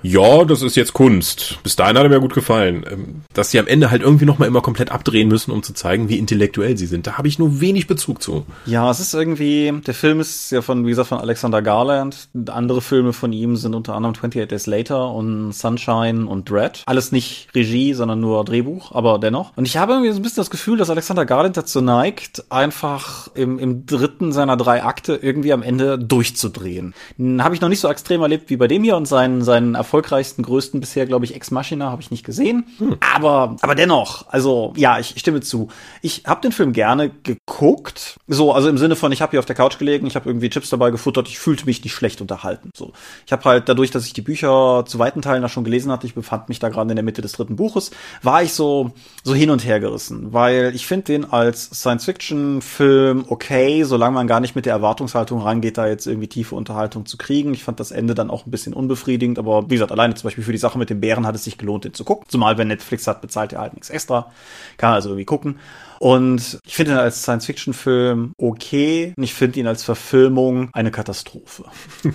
[0.06, 1.58] ja, das ist jetzt Kunst.
[1.62, 2.84] Bis dahin hat er mir gut gefallen.
[2.90, 6.08] Ähm, dass sie am Ende halt irgendwie nochmal immer komplett abdrehen müssen, um zu zeigen,
[6.08, 7.06] wie intellektuell sie sind.
[7.06, 8.46] Da habe ich nur wenig Bezug zu.
[8.66, 12.28] Ja, es ist irgendwie, der Film ist ja von, wie gesagt, von Alexander Garland.
[12.48, 16.82] Andere Filme von ihm sind unter anderem 28 Days Later und Sunshine und Dread.
[16.86, 19.52] Alles nicht Regie, sondern nur Drehbuch, aber dennoch.
[19.56, 23.28] Und ich habe irgendwie so ein bisschen das Gefühl, dass Alexander Garland dazu neigt, einfach
[23.34, 26.94] im, im dritten seiner drei Akte irgendwie am Ende durchzudrehen.
[27.38, 30.42] Habe ich noch nicht so extrem erlebt wie bei dem hier und seinen, seinen erfolgreichsten,
[30.42, 32.66] größten bisher, glaube ich, Ex Machina habe ich nicht gesehen.
[32.78, 32.96] Hm.
[33.14, 35.68] Aber, aber dennoch, also ja, ich stimme zu.
[36.02, 38.16] Ich habe den Film gerne geguckt.
[38.28, 40.50] So, also im Sinne von, ich habe hier auf der Couch gelegen, ich habe irgendwie
[40.50, 42.70] Chips dabei gefuttert, ich fühlte mich nicht schlecht unterhalten.
[42.76, 42.92] So,
[43.24, 46.06] ich habe halt dadurch, dass ich die Bücher zu weiten Teilen da schon gelesen hatte,
[46.06, 47.90] ich befand mich da gerade in der Mitte des dritten Buches,
[48.22, 48.92] war ich so
[49.24, 54.40] so hin und her gerissen, weil ich finde den als Science-Fiction-Film okay, solange man gar
[54.40, 57.54] nicht mit der Erwartungshaltung rangeht, da jetzt irgendwie tiefe Unterhaltung zu kriegen.
[57.54, 60.26] Ich fand das Ende dann auch ein bisschen unbefriedigend, aber wie wie gesagt, alleine zum
[60.26, 62.26] Beispiel für die Sache mit den Bären hat es sich gelohnt, den zu gucken.
[62.28, 64.30] Zumal, wenn Netflix hat, bezahlt er halt nichts extra.
[64.76, 65.58] Kann also irgendwie gucken.
[65.98, 69.14] Und ich finde ihn als Science-Fiction-Film okay.
[69.16, 71.64] Und ich finde ihn als Verfilmung eine Katastrophe.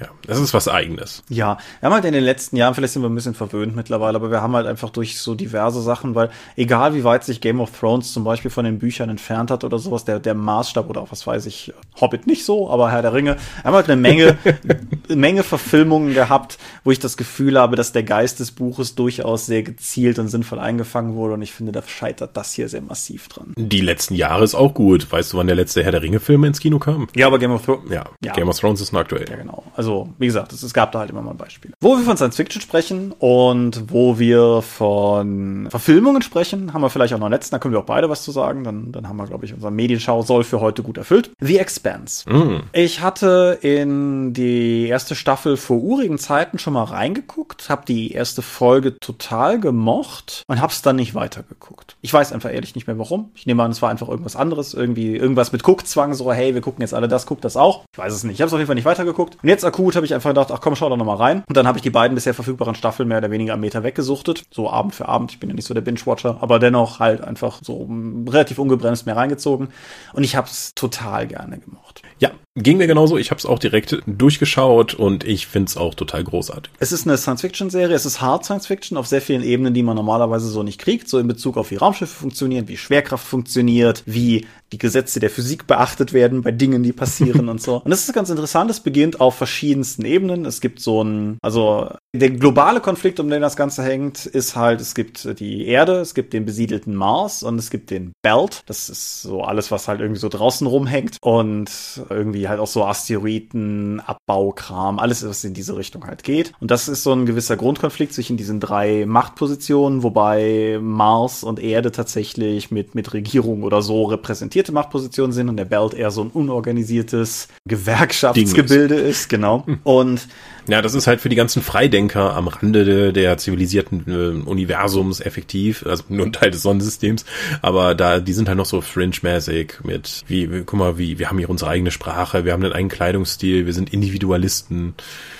[0.00, 1.22] Ja, das ist was eigenes.
[1.28, 4.16] Ja, wir haben halt in den letzten Jahren, vielleicht sind wir ein bisschen verwöhnt mittlerweile,
[4.16, 7.60] aber wir haben halt einfach durch so diverse Sachen, weil egal wie weit sich Game
[7.60, 11.02] of Thrones zum Beispiel von den Büchern entfernt hat oder sowas, der, der Maßstab oder
[11.02, 14.00] auch was weiß ich, Hobbit nicht so, aber Herr der Ringe, wir haben halt eine
[14.00, 14.38] Menge,
[15.08, 19.62] Menge Verfilmungen gehabt, wo ich das Gefühl habe, dass der Geist des Buches durchaus sehr
[19.62, 23.52] gezielt und sinnvoll eingefangen wurde und ich finde, da scheitert das hier sehr massiv dran.
[23.56, 25.10] Die letzten Jahre ist auch gut.
[25.12, 27.08] Weißt du, wann der letzte Herr der Ringe-Film ins Kino kam?
[27.14, 27.90] Ja, aber Game of Thrones.
[27.90, 29.28] Ja, ja, Game of Thrones ist nur aktuell.
[29.28, 29.64] Ja, genau.
[29.74, 31.74] Also also, wie gesagt, es, es gab da halt immer mal Beispiele.
[31.80, 37.12] Wo wir von Science Fiction sprechen und wo wir von Verfilmungen sprechen, haben wir vielleicht
[37.12, 38.62] auch noch einen letzten, da können wir auch beide was zu sagen.
[38.62, 41.32] Dann, dann haben wir, glaube ich, unser Medienschau soll für heute gut erfüllt.
[41.40, 42.30] The Expanse.
[42.30, 42.62] Mm.
[42.72, 48.42] Ich hatte in die erste Staffel vor urigen Zeiten schon mal reingeguckt, habe die erste
[48.42, 51.96] Folge total gemocht und habe es dann nicht weitergeguckt.
[52.00, 53.32] Ich weiß einfach ehrlich nicht mehr warum.
[53.34, 56.60] Ich nehme an, es war einfach irgendwas anderes, irgendwie irgendwas mit Guckzwang, so hey, wir
[56.60, 57.84] gucken jetzt alle das, guckt das auch.
[57.92, 58.34] Ich weiß es nicht.
[58.34, 59.36] Ich habe es auf jeden Fall nicht weitergeguckt.
[59.42, 61.42] Und jetzt akut habe ich einfach gedacht, ach komm, schau doch noch mal rein.
[61.48, 64.44] Und dann habe ich die beiden bisher verfügbaren Staffeln mehr oder weniger am Meter weggesuchtet,
[64.50, 65.32] so Abend für Abend.
[65.32, 67.88] Ich bin ja nicht so der Binge-Watcher, aber dennoch halt einfach so
[68.28, 69.68] relativ ungebremst mehr reingezogen.
[70.12, 72.02] Und ich habe es total gerne gemocht.
[72.20, 73.16] Ja, ging mir genauso.
[73.16, 76.72] Ich habe es auch direkt durchgeschaut und ich finde es auch total großartig.
[76.78, 77.96] Es ist eine Science-Fiction-Serie.
[77.96, 81.08] Es ist Hard Science-Fiction auf sehr vielen Ebenen, die man normalerweise so nicht kriegt.
[81.08, 85.66] So in Bezug auf wie Raumschiffe funktionieren, wie Schwerkraft funktioniert, wie die Gesetze der Physik
[85.66, 87.76] beachtet werden bei Dingen, die passieren und so.
[87.84, 88.70] Und das ist ganz interessant.
[88.70, 90.44] Es beginnt auf verschiedensten Ebenen.
[90.44, 94.80] Es gibt so ein, also der globale Konflikt, um den das Ganze hängt, ist halt,
[94.80, 98.62] es gibt die Erde, es gibt den besiedelten Mars und es gibt den Belt.
[98.66, 101.70] Das ist so alles, was halt irgendwie so draußen rumhängt und
[102.10, 106.52] irgendwie halt auch so Asteroiden, Abbaukram, alles, was in diese Richtung halt geht.
[106.60, 111.92] Und das ist so ein gewisser Grundkonflikt zwischen diesen drei Machtpositionen, wobei Mars und Erde
[111.92, 116.30] tatsächlich mit, mit Regierung oder so repräsentierte Machtpositionen sind und der Belt eher so ein
[116.30, 119.22] unorganisiertes Gewerkschaftsgebilde ist.
[119.22, 119.64] ist, genau.
[119.84, 120.26] Und
[120.68, 125.20] ja, das ist halt für die ganzen Freidenker am Rande de, der zivilisierten äh, Universums
[125.20, 127.24] effektiv, also nur ein Teil des Sonnensystems,
[127.62, 131.28] aber da, die sind halt noch so fringe-mäßig mit, wie, wie, guck mal, wie, wir
[131.28, 134.94] haben hier unsere eigene Sprache wir haben einen eigenen Kleidungsstil, wir sind Individualisten.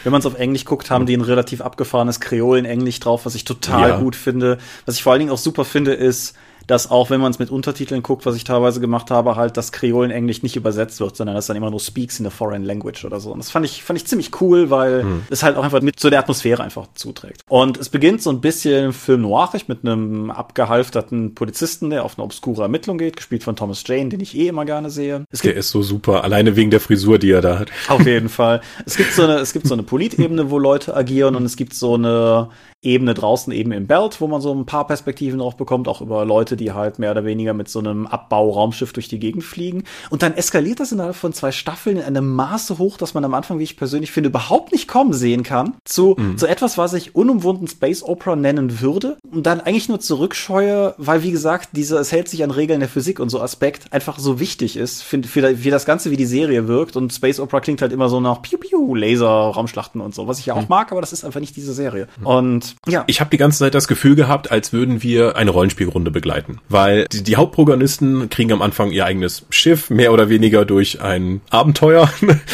[0.04, 3.44] Wenn man es auf Englisch guckt, haben die ein relativ abgefahrenes Kreolen-Englisch drauf, was ich
[3.44, 3.98] total ja.
[3.98, 4.58] gut finde.
[4.84, 6.34] Was ich vor allen Dingen auch super finde, ist,
[6.70, 9.72] dass auch wenn man es mit Untertiteln guckt, was ich teilweise gemacht habe, halt das
[9.72, 13.18] Kreolen-Englisch nicht übersetzt wird, sondern das dann immer nur speaks in a foreign language oder
[13.18, 13.32] so.
[13.32, 15.22] Und das fand ich, fand ich ziemlich cool, weil hm.
[15.30, 17.42] es halt auch einfach mit zu der Atmosphäre einfach zuträgt.
[17.48, 22.24] Und es beginnt so ein bisschen Film noirig mit einem abgehalfterten Polizisten, der auf eine
[22.24, 25.24] obskure Ermittlung geht, gespielt von Thomas Jane, den ich eh immer gerne sehe.
[25.30, 27.70] Es der ist so super, alleine wegen der Frisur, die er da hat.
[27.88, 28.60] Auf jeden Fall.
[28.86, 31.74] Es gibt so eine, es gibt so eine Politebene, wo Leute agieren und es gibt
[31.74, 32.50] so eine
[32.82, 36.24] Ebene draußen eben im Belt, wo man so ein paar Perspektiven drauf bekommt, auch über
[36.24, 39.84] Leute, die halt mehr oder weniger mit so einem Abbau-Raumschiff durch die Gegend fliegen.
[40.08, 43.34] Und dann eskaliert das innerhalb von zwei Staffeln in einem Maße hoch, dass man am
[43.34, 46.38] Anfang, wie ich persönlich finde, überhaupt nicht kommen sehen kann, zu, mhm.
[46.38, 51.22] zu etwas, was ich unumwunden Space Opera nennen würde und dann eigentlich nur zurückscheue, weil,
[51.22, 54.40] wie gesagt, dieser, es hält sich an Regeln der Physik und so Aspekt einfach so
[54.40, 56.96] wichtig ist, für, für, für das Ganze, wie die Serie wirkt.
[56.96, 60.38] Und Space Opera klingt halt immer so nach Piu Piu, Laser, Raumschlachten und so, was
[60.38, 60.68] ich ja auch mhm.
[60.70, 62.08] mag, aber das ist einfach nicht diese Serie.
[62.18, 62.26] Mhm.
[62.26, 63.04] Und ja.
[63.06, 66.58] Ich habe die ganze Zeit das Gefühl gehabt, als würden wir eine Rollenspielrunde begleiten.
[66.68, 71.40] Weil die, die Hauptprotagonisten kriegen am Anfang ihr eigenes Schiff, mehr oder weniger durch ein
[71.50, 72.10] Abenteuer,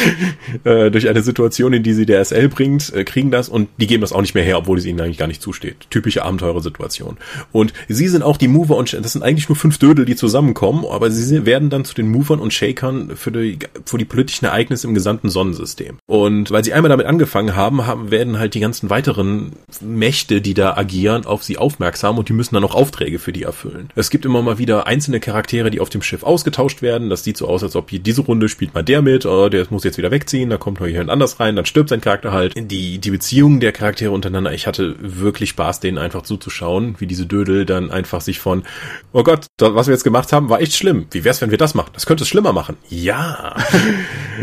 [0.63, 3.87] äh, durch eine Situation, in die sie der SL bringt, äh, kriegen das und die
[3.87, 5.87] geben das auch nicht mehr her, obwohl es ihnen eigentlich gar nicht zusteht.
[5.89, 7.17] Typische Abenteurersituation.
[7.51, 10.85] Und sie sind auch die Mover und das sind eigentlich nur fünf Dödel, die zusammenkommen,
[10.89, 14.87] aber sie werden dann zu den Movern und Shakern für die, für die politischen Ereignisse
[14.87, 15.97] im gesamten Sonnensystem.
[16.05, 19.53] Und weil sie einmal damit angefangen haben, haben werden halt die ganzen weiteren
[20.07, 23.43] Mächte, die da agieren, auf sie aufmerksam und die müssen dann auch Aufträge für die
[23.43, 23.89] erfüllen.
[23.93, 27.09] Es gibt immer mal wieder einzelne Charaktere, die auf dem Schiff ausgetauscht werden.
[27.09, 29.67] Das sieht so aus, als ob hier diese Runde spielt mal der mit, oh, der
[29.69, 32.53] muss jetzt wieder wegziehen, da kommt noch jemand anders rein, dann stirbt sein Charakter halt.
[32.55, 37.25] Die, die Beziehungen der Charaktere untereinander, ich hatte wirklich Spaß, denen einfach zuzuschauen, wie diese
[37.25, 38.63] Dödel dann einfach sich von,
[39.11, 41.07] oh Gott, was wir jetzt gemacht haben, war echt schlimm.
[41.11, 41.91] Wie wär's, wenn wir das machen?
[41.93, 42.77] Das könnte es schlimmer machen.
[42.87, 43.57] Ja.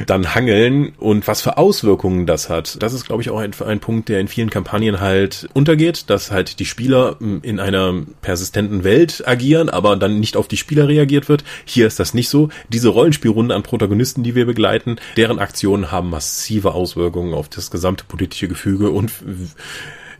[0.06, 2.82] dann hangeln und was für Auswirkungen das hat.
[2.82, 6.10] Das ist, glaube ich, auch ein, ein Punkt, der in vielen Kampagnen halt untergeht geht,
[6.10, 10.56] dass halt die Spieler hm, in einer persistenten Welt agieren, aber dann nicht auf die
[10.56, 11.44] Spieler reagiert wird.
[11.64, 12.48] Hier ist das nicht so.
[12.68, 18.04] Diese Rollenspielrunde an Protagonisten, die wir begleiten, deren Aktionen haben massive Auswirkungen auf das gesamte
[18.04, 19.10] politische Gefüge und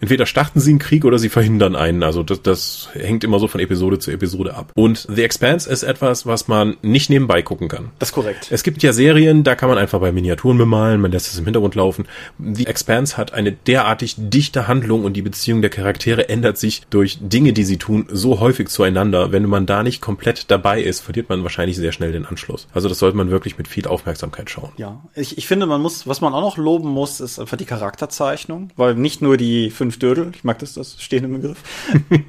[0.04, 2.02] entweder starten sie einen Krieg oder sie verhindern einen.
[2.02, 4.70] Also das, das hängt immer so von Episode zu Episode ab.
[4.74, 7.90] Und The Expanse ist etwas, was man nicht nebenbei gucken kann.
[7.98, 8.48] Das ist korrekt.
[8.50, 11.46] Es gibt ja Serien, da kann man einfach bei Miniaturen bemalen, man lässt es im
[11.46, 12.04] Hintergrund laufen.
[12.38, 17.18] The Expanse hat eine derartig dichte Handlung und die Beziehung der Charaktere ändert sich durch
[17.22, 19.32] Dinge, die sie tun, so häufig zueinander.
[19.32, 22.68] Wenn man da nicht komplett dabei ist, verliert man wahrscheinlich sehr schnell den Anschluss.
[22.74, 24.72] Also das sollte man wirklich mit viel Aufmerksamkeit schauen.
[24.76, 27.64] Ja, ich, ich finde, man muss, was man auch noch loben muss, ist einfach die
[27.64, 31.58] Charakterzeichnung, weil nicht nur die fünf fünf Dödel, ich mag das, das stehende Begriff,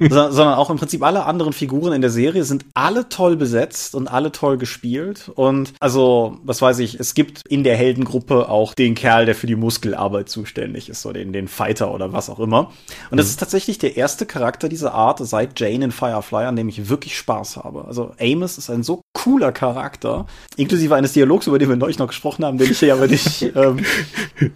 [0.00, 3.94] so, sondern auch im Prinzip alle anderen Figuren in der Serie sind alle toll besetzt
[3.94, 5.30] und alle toll gespielt.
[5.34, 9.46] Und also, was weiß ich, es gibt in der Heldengruppe auch den Kerl, der für
[9.46, 12.72] die Muskelarbeit zuständig ist, oder den, den Fighter oder was auch immer.
[13.10, 13.30] Und das mhm.
[13.30, 17.16] ist tatsächlich der erste Charakter dieser Art seit Jane in Firefly, an dem ich wirklich
[17.16, 17.84] Spaß habe.
[17.86, 20.26] Also Amos ist ein so cooler Charakter,
[20.56, 23.26] inklusive eines Dialogs, über den wir neulich noch gesprochen haben, den ich hier aber nicht.
[23.56, 23.84] Ähm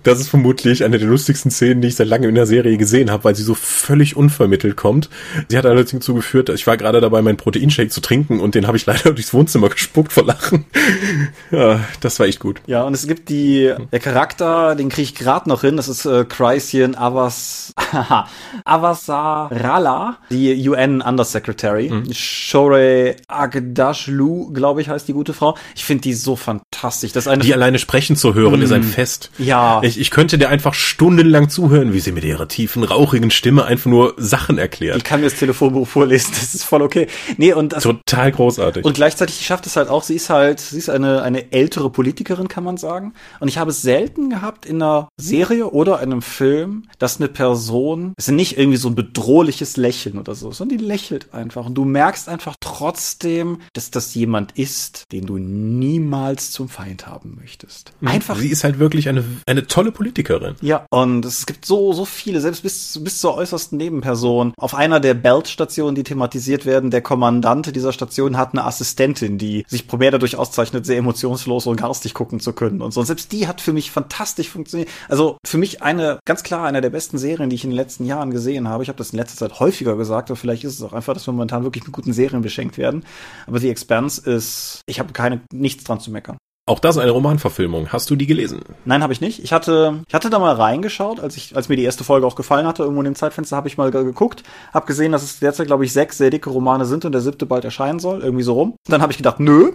[0.03, 2.90] das ist vermutlich eine der lustigsten Szenen, die ich seit langem in der Serie gesehen
[3.11, 5.09] habe, weil sie so völlig unvermittelt kommt.
[5.49, 8.67] Sie hat allerdings dazu geführt, ich war gerade dabei, meinen Proteinshake zu trinken und den
[8.67, 10.65] habe ich leider durchs Wohnzimmer gespuckt vor Lachen.
[11.51, 12.61] ja, das war echt gut.
[12.67, 16.05] Ja, und es gibt die, der Charakter, den kriege ich gerade noch hin, das ist
[16.05, 17.75] äh, Chrysian Avas,
[18.65, 21.89] Avasarala, die UN Undersecretary.
[21.91, 22.13] Mhm.
[22.13, 25.57] Shore Agdashlu, glaube ich, heißt die gute Frau.
[25.75, 27.13] Ich finde die so fantastisch.
[27.13, 28.63] Das eine die alleine sprechen zu hören mm.
[28.63, 29.31] ist ein Fest.
[29.39, 29.81] Ja.
[29.83, 33.91] Ich, ich könnte dir einfach stundenlang zuhören, wie sie mit ihrer tiefen, rauchigen Stimme einfach
[33.91, 34.97] nur Sachen erklärt.
[34.97, 36.31] Ich kann mir das Telefonbuch vorlesen.
[36.33, 37.07] Das ist voll okay.
[37.37, 38.85] Nee, und das, total großartig.
[38.85, 40.03] Und gleichzeitig die schafft es halt auch.
[40.03, 43.15] Sie ist halt, sie ist eine eine ältere Politikerin, kann man sagen.
[43.41, 48.15] Und ich habe es selten gehabt in einer Serie oder einem Film, dass eine Person,
[48.17, 51.67] es ist nicht irgendwie so ein bedrohliches Lächeln oder so, sondern die lächelt einfach.
[51.67, 57.39] Und du merkst einfach trotzdem, dass das jemand ist, den du niemals zum Feind haben
[57.41, 57.93] möchtest.
[58.01, 58.09] Mhm.
[58.09, 58.37] Einfach.
[58.37, 60.55] Sie ist halt wirklich eine, eine tolle Politikerin.
[60.61, 64.55] Ja, und es gibt so, so viele, selbst bis, bis zur äußersten Nebenperson.
[64.57, 69.65] Auf einer der Belt-Stationen, die thematisiert werden, der Kommandant dieser Station hat eine Assistentin, die
[69.67, 73.01] sich primär dadurch auszeichnet, sehr emotionslos und garstig gucken zu können und so.
[73.01, 74.89] Und selbst die hat für mich fantastisch funktioniert.
[75.09, 78.05] Also für mich eine, ganz klar, eine der besten Serien, die ich in den letzten
[78.05, 78.85] Jahren gesehen habe.
[78.85, 81.27] Ich habe das in letzter Zeit häufiger gesagt, aber vielleicht ist es auch einfach, dass
[81.27, 83.05] wir momentan wirklich mit guten Serien beschenkt werden.
[83.47, 86.39] Aber The Expanse ist, ich habe keine, nichts dran zu meckern.
[86.71, 87.89] Auch das eine Romanverfilmung.
[87.89, 88.61] Hast du die gelesen?
[88.85, 89.43] Nein, habe ich nicht.
[89.43, 92.37] Ich hatte, ich hatte da mal reingeschaut, als ich, als mir die erste Folge auch
[92.37, 92.85] gefallen hatte.
[92.85, 95.93] Irgendwo in dem Zeitfenster habe ich mal geguckt, habe gesehen, dass es derzeit, glaube ich,
[95.93, 98.77] sechs sehr dicke Romane sind und der siebte bald erscheinen soll, irgendwie so rum.
[98.87, 99.73] Dann habe ich gedacht, nö,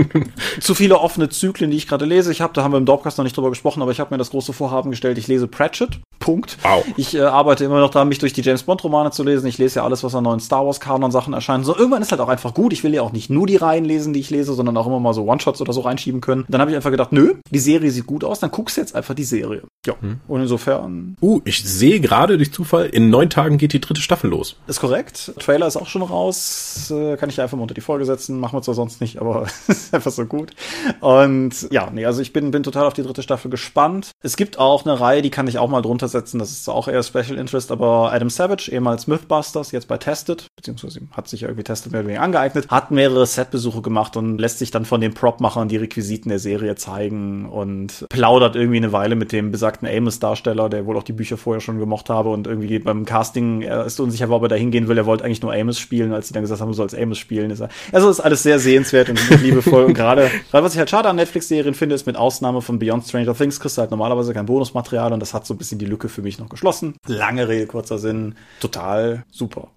[0.60, 2.32] zu viele offene Zyklen, die ich gerade lese.
[2.32, 4.16] Ich habe, da haben wir im Dorpcast noch nicht drüber gesprochen, aber ich habe mir
[4.18, 5.18] das große Vorhaben gestellt.
[5.18, 6.00] Ich lese Pratchett.
[6.20, 6.58] Punkt.
[6.62, 6.84] Wow.
[6.96, 9.46] Ich äh, arbeite immer noch daran, mich durch die James Bond Romane zu lesen.
[9.46, 11.64] Ich lese ja alles, was an neuen Star Wars Kanon Sachen erscheint.
[11.64, 12.72] So irgendwann ist halt auch einfach gut.
[12.72, 15.00] Ich will ja auch nicht nur die Reihen lesen, die ich lese, sondern auch immer
[15.00, 16.44] mal so One-Shots oder so reinschieben können.
[16.48, 18.94] Dann habe ich einfach gedacht, nö, die Serie sieht gut aus, dann guckst du jetzt
[18.94, 19.62] einfach die Serie.
[19.86, 19.94] Ja.
[20.00, 20.20] Hm.
[20.28, 21.16] Und insofern.
[21.20, 24.56] Uh, ich sehe gerade durch Zufall, in neun Tagen geht die dritte Staffel los.
[24.66, 25.32] Ist korrekt.
[25.38, 26.90] Trailer ist auch schon raus.
[26.90, 28.38] Äh, kann ich einfach mal unter die Folge setzen.
[28.38, 30.52] Machen wir zwar sonst nicht, aber ist einfach so gut.
[31.00, 34.10] Und ja, nee, also ich bin, bin total auf die dritte Staffel gespannt.
[34.22, 36.38] Es gibt auch eine Reihe, die kann ich auch mal drunter setzen.
[36.38, 41.00] Das ist auch eher Special Interest, aber Adam Savage, ehemals Mythbusters, jetzt bei Tested, beziehungsweise
[41.12, 44.58] hat sich ja irgendwie Tested mehr oder weniger angeeignet, hat mehrere Setbesuche gemacht und lässt
[44.58, 49.16] sich dann von den Prop-Machern die Requisiten der Serie zeigen und plaudert irgendwie eine Weile
[49.16, 52.78] mit dem besagten Amos-Darsteller, der wohl auch die Bücher vorher schon gemocht habe und irgendwie
[52.78, 55.78] beim Casting, er ist unsicher, ob er da hingehen will, er wollte eigentlich nur Amos
[55.78, 57.50] spielen, als sie dann gesagt haben, du sollst Amos spielen.
[57.50, 57.68] Ist er.
[57.92, 61.74] Also ist alles sehr sehenswert und liebevoll und gerade, was ich halt schade an Netflix-Serien
[61.74, 65.20] finde, ist mit Ausnahme von Beyond Stranger Things kriegst du halt normalerweise kein Bonusmaterial und
[65.20, 66.94] das hat so ein bisschen die Lücke für mich noch geschlossen.
[67.06, 69.68] Lange Rede, kurzer Sinn, total super.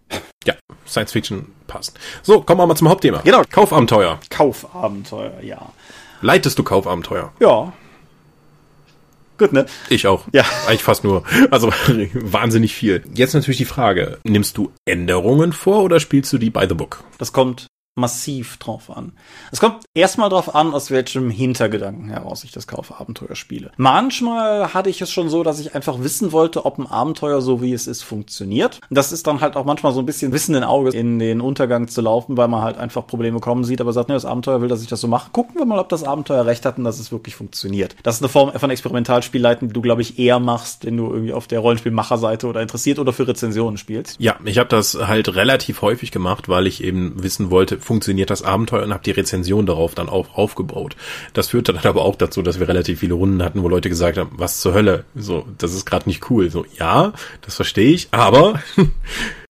[0.46, 1.98] Ja, Science Fiction passt.
[2.22, 3.22] So, kommen wir mal zum Hauptthema.
[3.24, 3.42] Genau.
[3.50, 4.20] Kaufabenteuer.
[4.30, 5.72] Kaufabenteuer, ja.
[6.24, 7.34] Leitest du Kaufabenteuer?
[7.42, 7.74] Ja.
[9.38, 9.66] Gut, ne?
[9.90, 10.24] Ich auch.
[10.32, 10.46] Ja.
[10.68, 11.24] Eigentlich fast nur.
[11.52, 11.70] Also
[12.14, 13.04] wahnsinnig viel.
[13.14, 17.04] Jetzt natürlich die Frage, nimmst du Änderungen vor oder spielst du die by the book?
[17.18, 19.14] Das kommt massiv drauf an.
[19.52, 23.72] Es kommt erstmal drauf an, aus welchem Hintergedanken heraus ich das Kaufabenteuer spiele.
[23.78, 27.62] Manchmal hatte ich es schon so, dass ich einfach wissen wollte, ob ein Abenteuer so
[27.62, 28.80] wie es ist funktioniert.
[28.90, 32.02] Das ist dann halt auch manchmal so ein bisschen wissenden Auges in den Untergang zu
[32.02, 34.82] laufen, weil man halt einfach Probleme kommen sieht, aber sagt, ne, das Abenteuer will, dass
[34.82, 35.30] ich das so mache.
[35.32, 37.96] Gucken wir mal, ob das Abenteuer recht hat und dass es wirklich funktioniert.
[38.02, 41.34] Das ist eine Form von Experimentalspielleiten, die du, glaube ich, eher machst, wenn du irgendwie
[41.34, 44.20] auf der Rollenspielmacherseite oder interessiert oder für Rezensionen spielst.
[44.20, 48.42] Ja, ich habe das halt relativ häufig gemacht, weil ich eben wissen wollte, funktioniert das
[48.42, 50.96] Abenteuer und habe die Rezension darauf dann auch aufgebaut.
[51.34, 54.18] Das führte dann aber auch dazu, dass wir relativ viele Runden hatten, wo Leute gesagt
[54.18, 56.50] haben, was zur Hölle, so, das ist gerade nicht cool.
[56.50, 58.62] So, ja, das verstehe ich, aber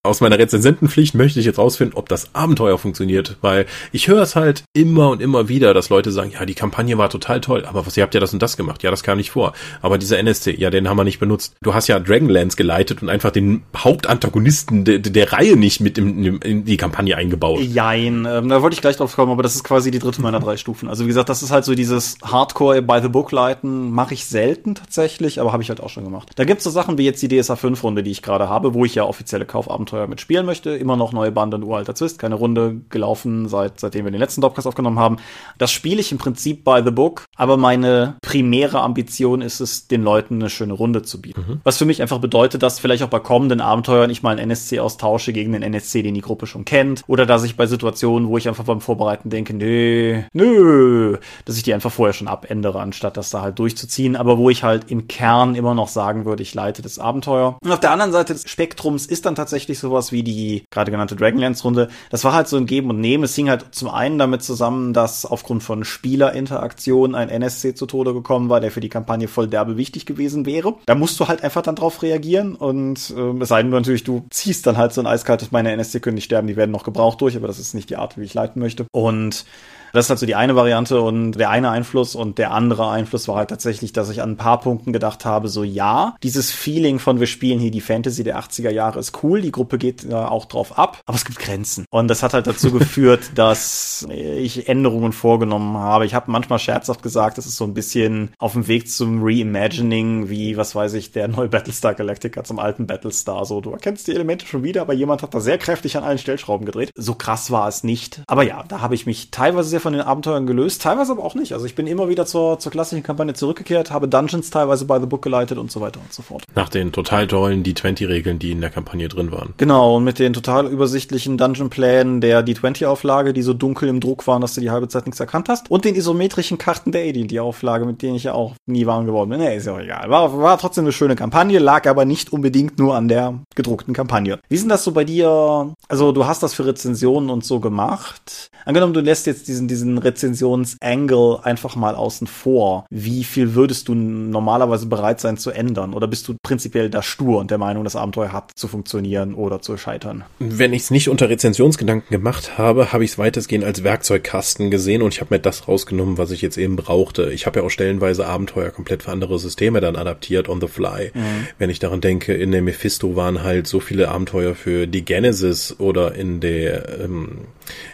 [0.05, 4.35] aus meiner Rezensentenpflicht möchte ich jetzt rausfinden, ob das Abenteuer funktioniert, weil ich höre es
[4.35, 7.85] halt immer und immer wieder, dass Leute sagen, ja, die Kampagne war total toll, aber
[7.85, 8.83] was, ihr habt ja das und das gemacht.
[8.83, 9.53] Ja, das kam nicht vor.
[9.81, 11.53] Aber dieser NSC, ja, den haben wir nicht benutzt.
[11.61, 15.97] Du hast ja Dragonlance geleitet und einfach den Hauptantagonisten de, de, der Reihe nicht mit
[15.97, 17.61] in, in, die Kampagne eingebaut.
[17.61, 20.41] Jein, ähm, da wollte ich gleich drauf kommen, aber das ist quasi die dritte meiner
[20.41, 20.89] drei Stufen.
[20.89, 24.25] Also wie gesagt, das ist halt so dieses Hardcore by the Book leiten, mache ich
[24.25, 26.31] selten tatsächlich, aber habe ich halt auch schon gemacht.
[26.35, 28.83] Da gibt's so Sachen wie jetzt die DSA 5 Runde, die ich gerade habe, wo
[28.83, 30.71] ich ja offizielle Kaufabenteuer Abenteuer mitspielen möchte.
[30.71, 32.19] Immer noch neue Bande und uralter Zwist.
[32.19, 35.17] Keine Runde gelaufen, seit, seitdem wir den letzten Dropcast aufgenommen haben.
[35.57, 40.03] Das spiele ich im Prinzip by the book, aber meine primäre Ambition ist es, den
[40.03, 41.45] Leuten eine schöne Runde zu bieten.
[41.47, 41.61] Mhm.
[41.63, 44.79] Was für mich einfach bedeutet, dass vielleicht auch bei kommenden Abenteuern ich mal einen NSC
[44.79, 47.03] austausche gegen den NSC, den die Gruppe schon kennt.
[47.07, 51.63] Oder dass ich bei Situationen, wo ich einfach beim Vorbereiten denke, nö, nö, dass ich
[51.63, 54.15] die einfach vorher schon abändere, anstatt das da halt durchzuziehen.
[54.15, 57.57] Aber wo ich halt im Kern immer noch sagen würde, ich leite das Abenteuer.
[57.63, 61.15] Und auf der anderen Seite des Spektrums ist dann tatsächlich sowas wie die gerade genannte
[61.15, 61.89] Dragonlance-Runde.
[62.09, 63.23] Das war halt so ein Geben und Nehmen.
[63.23, 68.13] Es hing halt zum einen damit zusammen, dass aufgrund von Spielerinteraktion ein NSC zu Tode
[68.13, 70.75] gekommen war, der für die Kampagne voll derbe wichtig gewesen wäre.
[70.85, 74.25] Da musst du halt einfach dann drauf reagieren und äh, es sei denn natürlich, du
[74.29, 77.21] ziehst dann halt so ein eiskaltes, meine NSC können nicht sterben, die werden noch gebraucht
[77.21, 78.85] durch, aber das ist nicht die Art, wie ich leiten möchte.
[78.91, 79.45] Und
[79.93, 83.27] das ist halt so die eine Variante und der eine Einfluss und der andere Einfluss
[83.27, 86.99] war halt tatsächlich, dass ich an ein paar Punkten gedacht habe, so ja, dieses Feeling
[86.99, 90.13] von wir spielen hier die Fantasy der 80er Jahre ist cool, die Gruppe geht äh,
[90.13, 91.85] auch drauf ab, aber es gibt Grenzen.
[91.91, 96.05] Und das hat halt dazu geführt, dass ich Änderungen vorgenommen habe.
[96.05, 100.29] Ich habe manchmal scherzhaft gesagt, das ist so ein bisschen auf dem Weg zum Reimagining,
[100.29, 103.45] wie, was weiß ich, der neue Battlestar Galactica zum alten Battlestar.
[103.45, 106.17] So, du erkennst die Elemente schon wieder, aber jemand hat da sehr kräftig an allen
[106.17, 106.91] Stellschrauben gedreht.
[106.95, 108.21] So krass war es nicht.
[108.27, 111.35] Aber ja, da habe ich mich teilweise sehr von den Abenteuern gelöst, teilweise aber auch
[111.35, 111.53] nicht.
[111.53, 115.05] Also ich bin immer wieder zur, zur klassischen Kampagne zurückgekehrt, habe Dungeons teilweise by the
[115.05, 116.43] book geleitet und so weiter und so fort.
[116.55, 119.53] Nach den total tollen D20-Regeln, die in der Kampagne drin waren.
[119.57, 124.41] Genau, und mit den total übersichtlichen Dungeon-Plänen der D20-Auflage, die so dunkel im Druck waren,
[124.41, 125.69] dass du die halbe Zeit nichts erkannt hast.
[125.69, 129.39] Und den isometrischen Karten der AD&D-Auflage, mit denen ich ja auch nie warm geworden bin.
[129.39, 130.09] Nee, ist ja auch egal.
[130.09, 134.39] War, war trotzdem eine schöne Kampagne, lag aber nicht unbedingt nur an der gedruckten Kampagne.
[134.49, 135.73] Wie denn das so bei dir?
[135.87, 138.49] Also du hast das für Rezensionen und so gemacht.
[138.65, 142.85] Angenommen, du lässt jetzt diesen, diesen Rezensions-Angle einfach mal außen vor.
[142.89, 145.93] Wie viel würdest du normalerweise bereit sein zu ändern?
[145.93, 149.61] Oder bist du prinzipiell da stur und der Meinung, das Abenteuer hat zu funktionieren oder
[149.61, 150.23] zu scheitern?
[150.39, 155.01] Wenn ich es nicht unter Rezensionsgedanken gemacht habe, habe ich es weitestgehend als Werkzeugkasten gesehen
[155.01, 157.31] und ich habe mir das rausgenommen, was ich jetzt eben brauchte.
[157.31, 161.11] Ich habe ja auch stellenweise Abenteuer komplett für andere Systeme dann adaptiert on the fly.
[161.13, 161.47] Mhm.
[161.57, 165.79] Wenn ich daran denke, in der Mephisto waren halt so viele Abenteuer für die Genesis
[165.79, 167.47] oder in der ähm,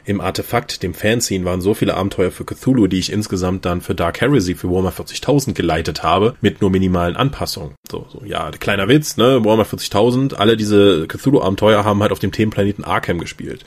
[0.06, 3.96] im Artefakt, dem Fanzine, waren so viele Abenteuer für Cthulhu, die ich insgesamt dann für
[3.96, 7.76] Dark Heresy für Warhammer 40.000 geleitet habe, mit nur minimalen Anpassungen.
[7.90, 12.32] So, so, ja, kleiner Witz, ne, Warhammer 40.000, alle diese Cthulhu-Abenteuer haben halt auf dem
[12.32, 13.64] Themenplaneten Arkham gespielt.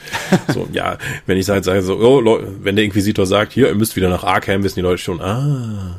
[0.48, 3.96] so, ja, wenn ich halt sage so, oh, wenn der Inquisitor sagt, hier, ihr müsst
[3.96, 5.96] wieder nach Arkham, wissen die Leute schon, ah,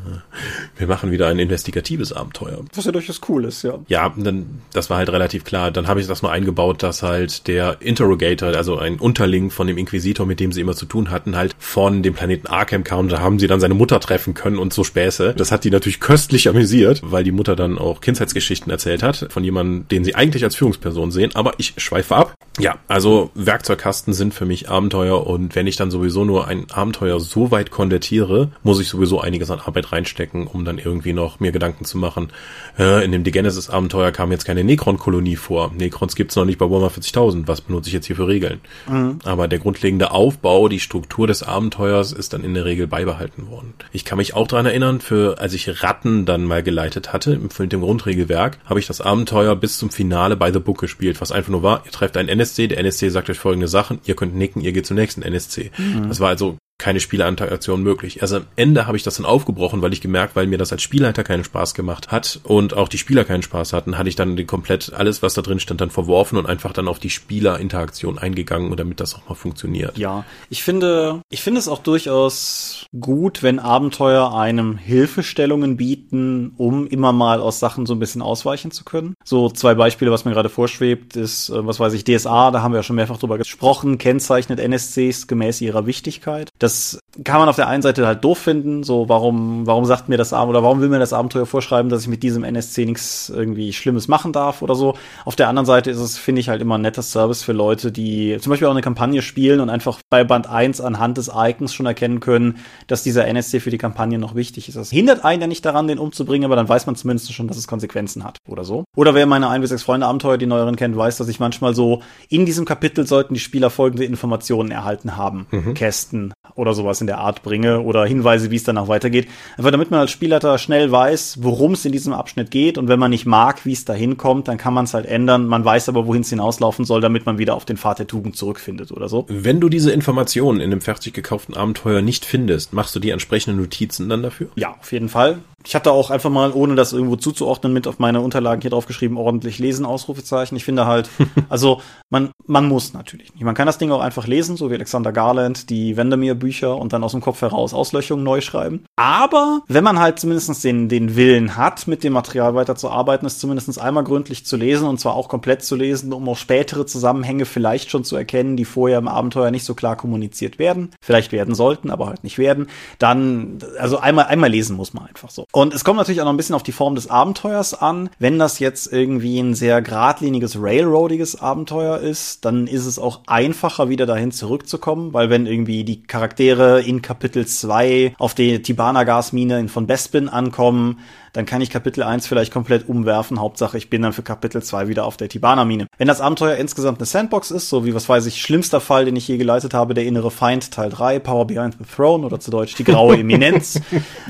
[0.78, 2.60] wir machen wieder ein investigatives Abenteuer.
[2.74, 3.80] Was ja durchaus cool ist, ja.
[3.88, 5.72] Ja, dann, das war halt relativ klar.
[5.72, 9.78] Dann habe ich das nur eingebaut, dass halt der Interrogator, also ein Unterling von dem
[9.78, 9.93] Inquisitor,
[10.26, 13.10] mit dem sie immer zu tun hatten, halt von dem Planeten Arkham kam.
[13.10, 15.34] Da haben sie dann seine Mutter treffen können und so Späße.
[15.38, 19.44] Das hat die natürlich köstlich amüsiert, weil die Mutter dann auch Kindheitsgeschichten erzählt hat von
[19.44, 21.32] jemandem, den sie eigentlich als Führungsperson sehen.
[21.36, 22.34] Aber ich schweife ab.
[22.60, 27.20] Ja, also Werkzeugkasten sind für mich Abenteuer und wenn ich dann sowieso nur ein Abenteuer
[27.20, 31.52] so weit konvertiere, muss ich sowieso einiges an Arbeit reinstecken, um dann irgendwie noch mir
[31.52, 32.30] Gedanken zu machen.
[32.78, 35.72] Äh, in dem Genesis Abenteuer kam jetzt keine Necron-Kolonie vor.
[35.76, 37.48] Necrons gibt's noch nicht bei Warhammer 40.000.
[37.48, 38.62] Was benutze ich jetzt hier für Regeln?
[38.88, 39.20] Mhm.
[39.24, 43.74] Aber der grundlegende Aufbau, die Struktur des Abenteuers ist dann in der Regel beibehalten worden.
[43.92, 47.74] Ich kann mich auch dran erinnern, für als ich Ratten dann mal geleitet hatte, mit
[47.74, 51.52] dem Grundregelwerk, habe ich das Abenteuer bis zum Finale bei The Book gespielt, was einfach
[51.52, 54.62] nur war, ihr trefft einen NSC, der NSC sagt euch folgende Sachen, ihr könnt nicken,
[54.62, 55.72] ihr geht zum nächsten NSC.
[55.78, 56.08] Mhm.
[56.08, 58.22] Das war also keine Spielerinteraktion möglich.
[58.22, 60.82] Also am Ende habe ich das dann aufgebrochen, weil ich gemerkt, weil mir das als
[60.82, 64.36] Spielleiter keinen Spaß gemacht hat und auch die Spieler keinen Spaß hatten, hatte ich dann
[64.36, 68.18] den komplett alles, was da drin stand, dann verworfen und einfach dann auf die Spielerinteraktion
[68.18, 69.98] eingegangen und damit das auch mal funktioniert.
[69.98, 76.88] Ja, ich finde, ich finde es auch durchaus gut, wenn Abenteuer einem Hilfestellungen bieten, um
[76.88, 79.14] immer mal aus Sachen so ein bisschen ausweichen zu können.
[79.24, 82.74] So zwei Beispiele, was mir gerade vorschwebt, ist, äh, was weiß ich, DSA, da haben
[82.74, 86.50] wir ja schon mehrfach drüber gesprochen, kennzeichnet NSCs gemäß ihrer Wichtigkeit.
[86.64, 90.16] Das kann man auf der einen Seite halt doof finden, so warum, warum sagt mir
[90.16, 93.30] das Abenteuer oder warum will mir das Abenteuer vorschreiben, dass ich mit diesem NSC nichts
[93.30, 94.96] irgendwie Schlimmes machen darf oder so.
[95.26, 97.92] Auf der anderen Seite ist es, finde ich, halt immer ein netter Service für Leute,
[97.92, 101.74] die zum Beispiel auch eine Kampagne spielen und einfach bei Band 1 anhand des Icons
[101.74, 104.76] schon erkennen können, dass dieser NSC für die Kampagne noch wichtig ist.
[104.76, 107.58] Das hindert einen ja nicht daran, den umzubringen, aber dann weiß man zumindest schon, dass
[107.58, 108.86] es Konsequenzen hat oder so.
[108.96, 111.76] Oder wer meine 1 bis 6 Freunde Abenteuer, die neueren kennt, weiß, dass ich manchmal
[111.76, 115.48] so in diesem Kapitel sollten die Spieler folgende Informationen erhalten haben.
[115.52, 115.74] Mhm.
[115.74, 119.28] Kästen oder sowas in der Art bringe oder Hinweise, wie es danach weitergeht.
[119.58, 123.00] Einfach damit man als Spielleiter schnell weiß, worum es in diesem Abschnitt geht und wenn
[123.00, 125.48] man nicht mag, wie es dahin kommt, dann kann man es halt ändern.
[125.48, 128.36] Man weiß aber, wohin es hinauslaufen soll, damit man wieder auf den Pfad der Tugend
[128.36, 129.26] zurückfindet oder so.
[129.30, 133.60] Wenn du diese Informationen in einem fertig gekauften Abenteuer nicht findest, machst du die entsprechenden
[133.60, 134.50] Notizen dann dafür?
[134.56, 135.40] Ja, auf jeden Fall.
[135.66, 138.86] Ich hatte auch einfach mal, ohne das irgendwo zuzuordnen, mit auf meine Unterlagen hier drauf
[138.86, 140.56] geschrieben, ordentlich lesen, Ausrufezeichen.
[140.56, 141.10] Ich finde halt,
[141.50, 143.44] also man, man muss natürlich nicht.
[143.44, 147.04] Man kann das Ding auch einfach lesen, so wie Alexander Garland, die Wendermere-Bücher und dann
[147.04, 148.86] aus dem Kopf heraus Auslöchungen neu schreiben.
[148.96, 153.80] Aber wenn man halt zumindest den, den Willen hat, mit dem Material weiterzuarbeiten, es zumindest
[153.80, 157.90] einmal gründlich zu lesen und zwar auch komplett zu lesen, um auch spätere Zusammenhänge vielleicht
[157.90, 161.90] schon zu erkennen, die vorher im Abenteuer nicht so klar kommuniziert werden, vielleicht werden sollten,
[161.90, 162.68] aber halt nicht werden,
[163.00, 165.46] dann, also einmal, einmal lesen muss man einfach so.
[165.56, 168.10] Und es kommt natürlich auch noch ein bisschen auf die Form des Abenteuers an.
[168.18, 173.88] Wenn das jetzt irgendwie ein sehr geradliniges, railroadiges Abenteuer ist, dann ist es auch einfacher,
[173.88, 179.86] wieder dahin zurückzukommen, weil wenn irgendwie die Charaktere in Kapitel 2 auf die Tibana-Gasmine von
[179.86, 180.98] Bespin ankommen,
[181.34, 183.40] dann kann ich Kapitel 1 vielleicht komplett umwerfen.
[183.40, 185.88] Hauptsache, ich bin dann für Kapitel 2 wieder auf der Tibana-Mine.
[185.98, 189.16] Wenn das Abenteuer insgesamt eine Sandbox ist, so wie, was weiß ich, schlimmster Fall, den
[189.16, 192.52] ich je geleitet habe, der innere Feind, Teil 3, Power Behind the Throne oder zu
[192.52, 193.82] Deutsch die graue Eminenz.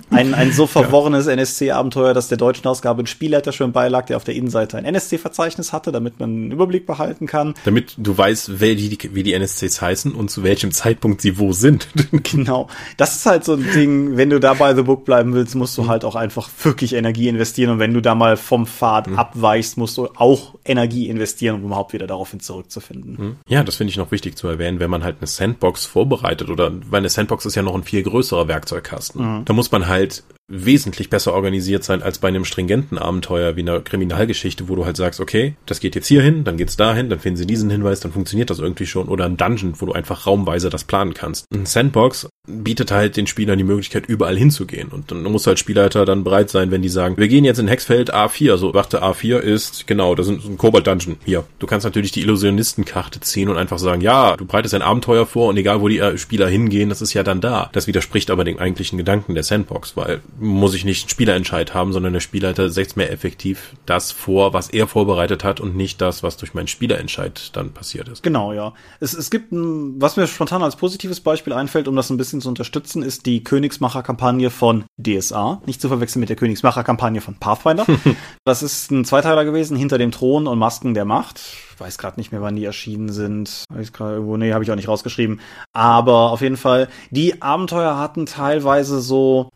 [0.09, 1.27] ein, ein so verworrenes.
[1.27, 5.73] NSC-Abenteuer, dass der deutschen Ausgabe ein Spielleiter schon beilag, der auf der Innenseite ein NSC-Verzeichnis
[5.73, 7.53] hatte, damit man einen Überblick behalten kann.
[7.65, 11.51] Damit du weißt, wie die, wie die NSCs heißen und zu welchem Zeitpunkt sie wo
[11.51, 11.87] sind.
[12.23, 12.69] genau.
[12.95, 15.77] Das ist halt so ein Ding, wenn du da bei The Book bleiben willst, musst
[15.77, 19.19] du halt auch einfach wirklich Energie investieren und wenn du da mal vom Pfad mhm.
[19.19, 23.15] abweichst, musst du auch Energie investieren, um überhaupt wieder daraufhin zurückzufinden.
[23.17, 23.35] Mhm.
[23.47, 26.71] Ja, das finde ich noch wichtig zu erwähnen, wenn man halt eine Sandbox vorbereitet oder
[26.89, 29.39] weil eine Sandbox ist ja noch ein viel größerer Werkzeugkasten.
[29.39, 29.45] Mhm.
[29.45, 33.79] Da muss man halt wesentlich besser organisiert sein als bei einem stringenten Abenteuer wie einer
[33.79, 37.19] Kriminalgeschichte, wo du halt sagst, okay, das geht jetzt hier hin, dann geht's dahin, dann
[37.19, 39.07] finden sie diesen Hinweis, dann funktioniert das irgendwie schon.
[39.07, 41.45] Oder ein Dungeon, wo du einfach raumweise das planen kannst.
[41.53, 44.89] Ein Sandbox bietet halt den Spielern die Möglichkeit, überall hinzugehen.
[44.89, 47.69] Und dann muss halt Spielleiter dann bereit sein, wenn die sagen, wir gehen jetzt in
[47.69, 51.17] Hexfeld A4, also warte, A4 ist, genau, das ist ein Kobold-Dungeon.
[51.23, 51.45] Hier.
[51.59, 55.47] Du kannst natürlich die Illusionistenkarte ziehen und einfach sagen, ja, du breitest ein Abenteuer vor
[55.49, 57.69] und egal wo die äh, Spieler hingehen, das ist ja dann da.
[57.71, 61.93] Das widerspricht aber dem eigentlichen Gedanken der Sandbox, weil muss ich nicht einen Spielerentscheid haben,
[61.93, 66.23] sondern der Spielleiter setzt mir effektiv das vor, was er vorbereitet hat und nicht das,
[66.23, 68.23] was durch meinen Spielerentscheid dann passiert ist.
[68.23, 68.73] Genau, ja.
[68.99, 72.41] Es, es gibt, ein, was mir spontan als positives Beispiel einfällt, um das ein bisschen
[72.41, 75.61] zu unterstützen, ist die Königsmacher-Kampagne von DSA.
[75.65, 77.85] Nicht zu verwechseln mit der Königsmacher-Kampagne von Pathfinder.
[78.45, 81.41] das ist ein Zweiteiler gewesen, hinter dem Thron und Masken der Macht
[81.79, 83.65] weiß gerade nicht mehr, wann die erschienen sind.
[83.69, 85.39] Weiß gerade irgendwo, nee, habe ich auch nicht rausgeschrieben.
[85.71, 89.49] Aber auf jeden Fall, die Abenteuer hatten teilweise so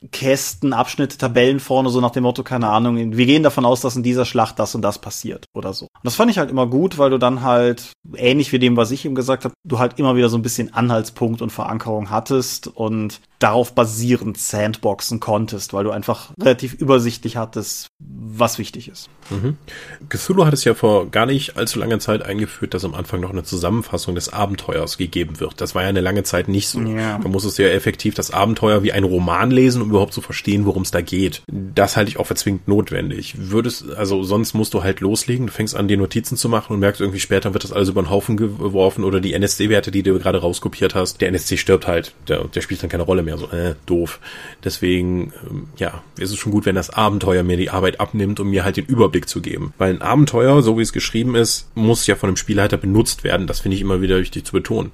[0.00, 3.96] Hinweiskästen, Abschnitte, Tabellen vorne, so nach dem Motto, keine Ahnung, wir gehen davon aus, dass
[3.96, 5.84] in dieser Schlacht das und das passiert oder so.
[5.84, 8.90] Und das fand ich halt immer gut, weil du dann halt, ähnlich wie dem, was
[8.90, 12.66] ich ihm gesagt habe, du halt immer wieder so ein bisschen Anhaltspunkt und Verankerung hattest
[12.66, 19.08] und darauf basierend Sandboxen konntest, weil du einfach relativ übersichtlich hattest, was wichtig ist.
[19.30, 19.56] Mhm.
[20.08, 23.30] Cthulhu hat es ja vor gar nicht allzu langer Zeit eingeführt, dass am Anfang noch
[23.30, 25.60] eine Zusammenfassung des Abenteuers gegeben wird.
[25.60, 26.80] Das war ja eine lange Zeit nicht so.
[26.80, 27.18] Ja.
[27.18, 30.66] Da musstest du ja effektiv das Abenteuer wie ein Roman lesen, um überhaupt zu verstehen,
[30.66, 31.42] worum es da geht.
[31.48, 33.34] Das halte ich auch für zwingend notwendig.
[33.38, 36.80] Würdest, also sonst musst du halt loslegen, du fängst an, die Notizen zu machen und
[36.80, 40.18] merkst irgendwie später wird das alles über den Haufen geworfen oder die NSC-Werte, die du
[40.18, 41.20] gerade rauskopiert hast.
[41.20, 44.20] Der NSC stirbt halt, der, der spielt dann keine Rolle mehr mehr so, äh, doof.
[44.64, 48.50] Deswegen, ähm, ja, ist es schon gut, wenn das Abenteuer mir die Arbeit abnimmt, um
[48.50, 49.72] mir halt den Überblick zu geben.
[49.78, 53.46] Weil ein Abenteuer, so wie es geschrieben ist, muss ja von dem Spielleiter benutzt werden.
[53.46, 54.90] Das finde ich immer wieder wichtig zu betonen.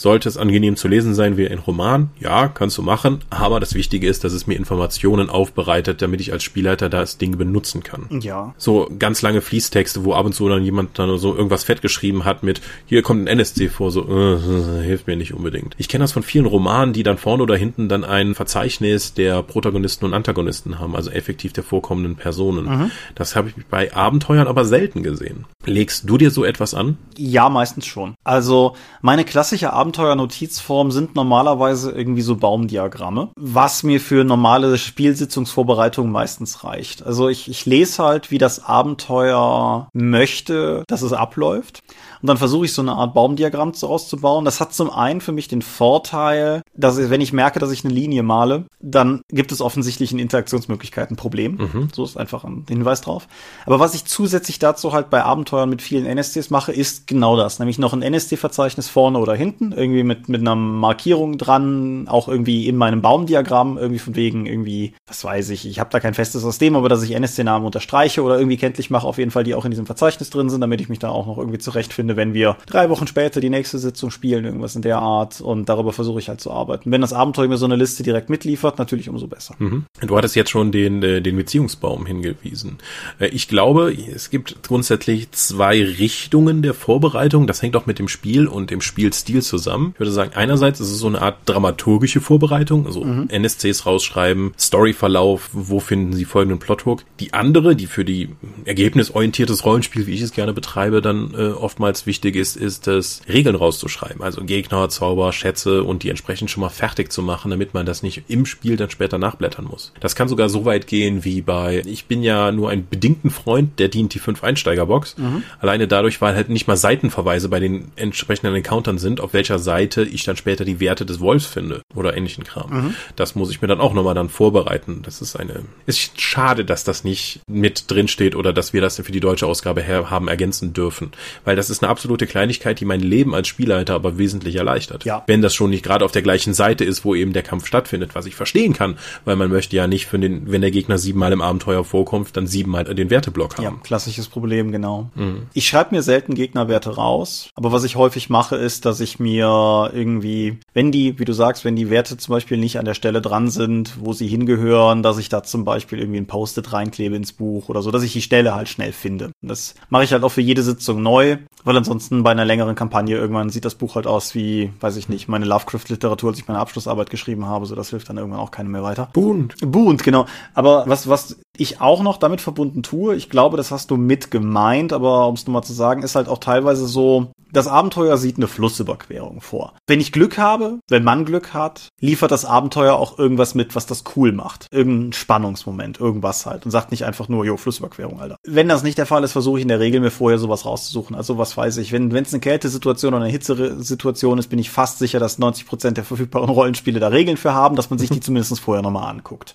[0.00, 2.08] Sollte es angenehm zu lesen sein wie ein Roman?
[2.18, 3.18] Ja, kannst du machen.
[3.28, 7.36] Aber das Wichtige ist, dass es mir Informationen aufbereitet, damit ich als Spielleiter das Ding
[7.36, 8.06] benutzen kann.
[8.22, 8.54] Ja.
[8.56, 12.24] So ganz lange Fließtexte, wo ab und zu dann jemand dann so irgendwas fett geschrieben
[12.24, 15.74] hat mit, hier kommt ein NSC vor, so, äh, hilft mir nicht unbedingt.
[15.76, 19.42] Ich kenne das von vielen Romanen, die dann vorne oder hinten dann ein Verzeichnis der
[19.42, 22.64] Protagonisten und Antagonisten haben, also effektiv der vorkommenden Personen.
[22.64, 22.90] Mhm.
[23.16, 25.44] Das habe ich bei Abenteuern aber selten gesehen.
[25.66, 26.96] Legst du dir so etwas an?
[27.18, 28.14] Ja, meistens schon.
[28.24, 36.12] Also meine klassische Abenteuer Abenteuer-Notizform sind normalerweise irgendwie so Baumdiagramme, was mir für normale Spielsitzungsvorbereitungen
[36.12, 37.02] meistens reicht.
[37.04, 41.80] Also ich, ich lese halt, wie das Abenteuer möchte, dass es abläuft.
[42.22, 44.44] Und dann versuche ich so eine Art Baumdiagramm auszubauen.
[44.44, 47.84] Das hat zum einen für mich den Vorteil, dass ich, wenn ich merke, dass ich
[47.84, 51.56] eine Linie male, dann gibt es offensichtlich in Interaktionsmöglichkeiten ein Problem.
[51.56, 51.88] Mhm.
[51.92, 53.26] So ist einfach ein Hinweis drauf.
[53.66, 57.58] Aber was ich zusätzlich dazu halt bei Abenteuern mit vielen NSCs mache, ist genau das.
[57.58, 62.68] Nämlich noch ein NSC-Verzeichnis vorne oder hinten, irgendwie mit, mit einer Markierung dran, auch irgendwie
[62.68, 66.42] in meinem Baumdiagramm, irgendwie von wegen irgendwie, was weiß ich, ich habe da kein festes
[66.42, 69.64] System, aber dass ich NSC-Namen unterstreiche oder irgendwie kenntlich mache, auf jeden Fall, die auch
[69.64, 72.34] in diesem Verzeichnis drin sind, damit ich mich da auch noch irgendwie zurechtfinde finde, wenn
[72.34, 75.40] wir drei Wochen später die nächste Sitzung spielen, irgendwas in der Art.
[75.40, 76.90] Und darüber versuche ich halt zu arbeiten.
[76.90, 79.54] Wenn das Abenteuer mir so eine Liste direkt mitliefert, natürlich umso besser.
[79.58, 79.84] Mhm.
[80.00, 82.78] Du hattest jetzt schon den, äh, den Beziehungsbaum hingewiesen.
[83.18, 87.46] Äh, ich glaube, es gibt grundsätzlich zwei Richtungen der Vorbereitung.
[87.46, 89.90] Das hängt auch mit dem Spiel und dem Spielstil zusammen.
[89.94, 93.28] Ich würde sagen, einerseits ist es so eine Art dramaturgische Vorbereitung, also mhm.
[93.30, 97.02] NSCs rausschreiben, Storyverlauf, wo finden Sie folgenden Plothook.
[97.20, 98.30] Die andere, die für die
[98.64, 103.20] ergebnisorientiertes Rollenspiel, wie ich es gerne betreibe, dann äh, oftmals ganz wichtig ist, ist es,
[103.28, 104.22] Regeln rauszuschreiben.
[104.22, 108.02] Also Gegner, Zauber, Schätze und die entsprechend schon mal fertig zu machen, damit man das
[108.02, 109.92] nicht im Spiel dann später nachblättern muss.
[110.00, 113.78] Das kann sogar so weit gehen wie bei, ich bin ja nur ein bedingten Freund
[113.78, 115.18] der dient die 5 Einsteigerbox.
[115.18, 115.42] Mhm.
[115.58, 120.02] Alleine dadurch, weil halt nicht mal Seitenverweise bei den entsprechenden Encountern sind, auf welcher Seite
[120.02, 122.70] ich dann später die Werte des Wolfs finde oder ähnlichen Kram.
[122.70, 122.94] Mhm.
[123.16, 125.02] Das muss ich mir dann auch nochmal dann vorbereiten.
[125.02, 128.96] Das ist eine, ist schade, dass das nicht mit drin steht oder dass wir das
[128.96, 131.12] für die deutsche Ausgabe her haben ergänzen dürfen.
[131.44, 135.04] Weil das ist eine absolute Kleinigkeit, die mein Leben als Spielleiter aber wesentlich erleichtert.
[135.04, 135.24] Ja.
[135.26, 138.14] Wenn das schon nicht gerade auf der gleichen Seite ist, wo eben der Kampf stattfindet,
[138.14, 141.32] was ich verstehen kann, weil man möchte ja nicht für den, wenn der Gegner siebenmal
[141.32, 143.64] im Abenteuer vorkommt, dann siebenmal den Werteblock haben.
[143.64, 145.10] Ja, klassisches Problem, genau.
[145.14, 145.48] Mhm.
[145.52, 149.90] Ich schreibe mir selten Gegnerwerte raus, aber was ich häufig mache, ist, dass ich mir
[149.92, 153.20] irgendwie, wenn die, wie du sagst, wenn die Werte zum Beispiel nicht an der Stelle
[153.20, 157.32] dran sind, wo sie hingehören, dass ich da zum Beispiel irgendwie ein Post-it reinklebe ins
[157.32, 159.30] Buch oder so, dass ich die Stelle halt schnell finde.
[159.42, 163.16] Das mache ich halt auch für jede Sitzung neu, weil ansonsten bei einer längeren Kampagne
[163.16, 166.60] irgendwann sieht das Buch halt aus wie, weiß ich nicht, meine Lovecraft-Literatur, als ich meine
[166.60, 169.08] Abschlussarbeit geschrieben habe, so das hilft dann irgendwann auch keinem mehr weiter.
[169.12, 169.56] Bunt.
[169.60, 170.26] Bunt, genau.
[170.54, 174.30] Aber was, was ich auch noch damit verbunden tue, ich glaube, das hast du mit
[174.30, 178.36] gemeint, aber um es nochmal zu sagen, ist halt auch teilweise so, das Abenteuer sieht
[178.36, 179.74] eine Flussüberquerung vor.
[179.86, 183.86] Wenn ich Glück habe, wenn man Glück hat, liefert das Abenteuer auch irgendwas mit, was
[183.86, 184.66] das cool macht.
[184.70, 186.64] Irgendein Spannungsmoment, irgendwas halt.
[186.64, 188.36] Und sagt nicht einfach nur, jo, Flussüberquerung, Alter.
[188.46, 191.16] Wenn das nicht der Fall ist, versuche ich in der Regel mir vorher sowas rauszusuchen.
[191.16, 194.98] Also was weiß ich, wenn es eine Kältesituation oder eine Hitzesituation ist, bin ich fast
[194.98, 198.20] sicher, dass 90 Prozent der verfügbaren Rollenspiele da Regeln für haben, dass man sich die
[198.20, 199.54] zumindest vorher nochmal anguckt.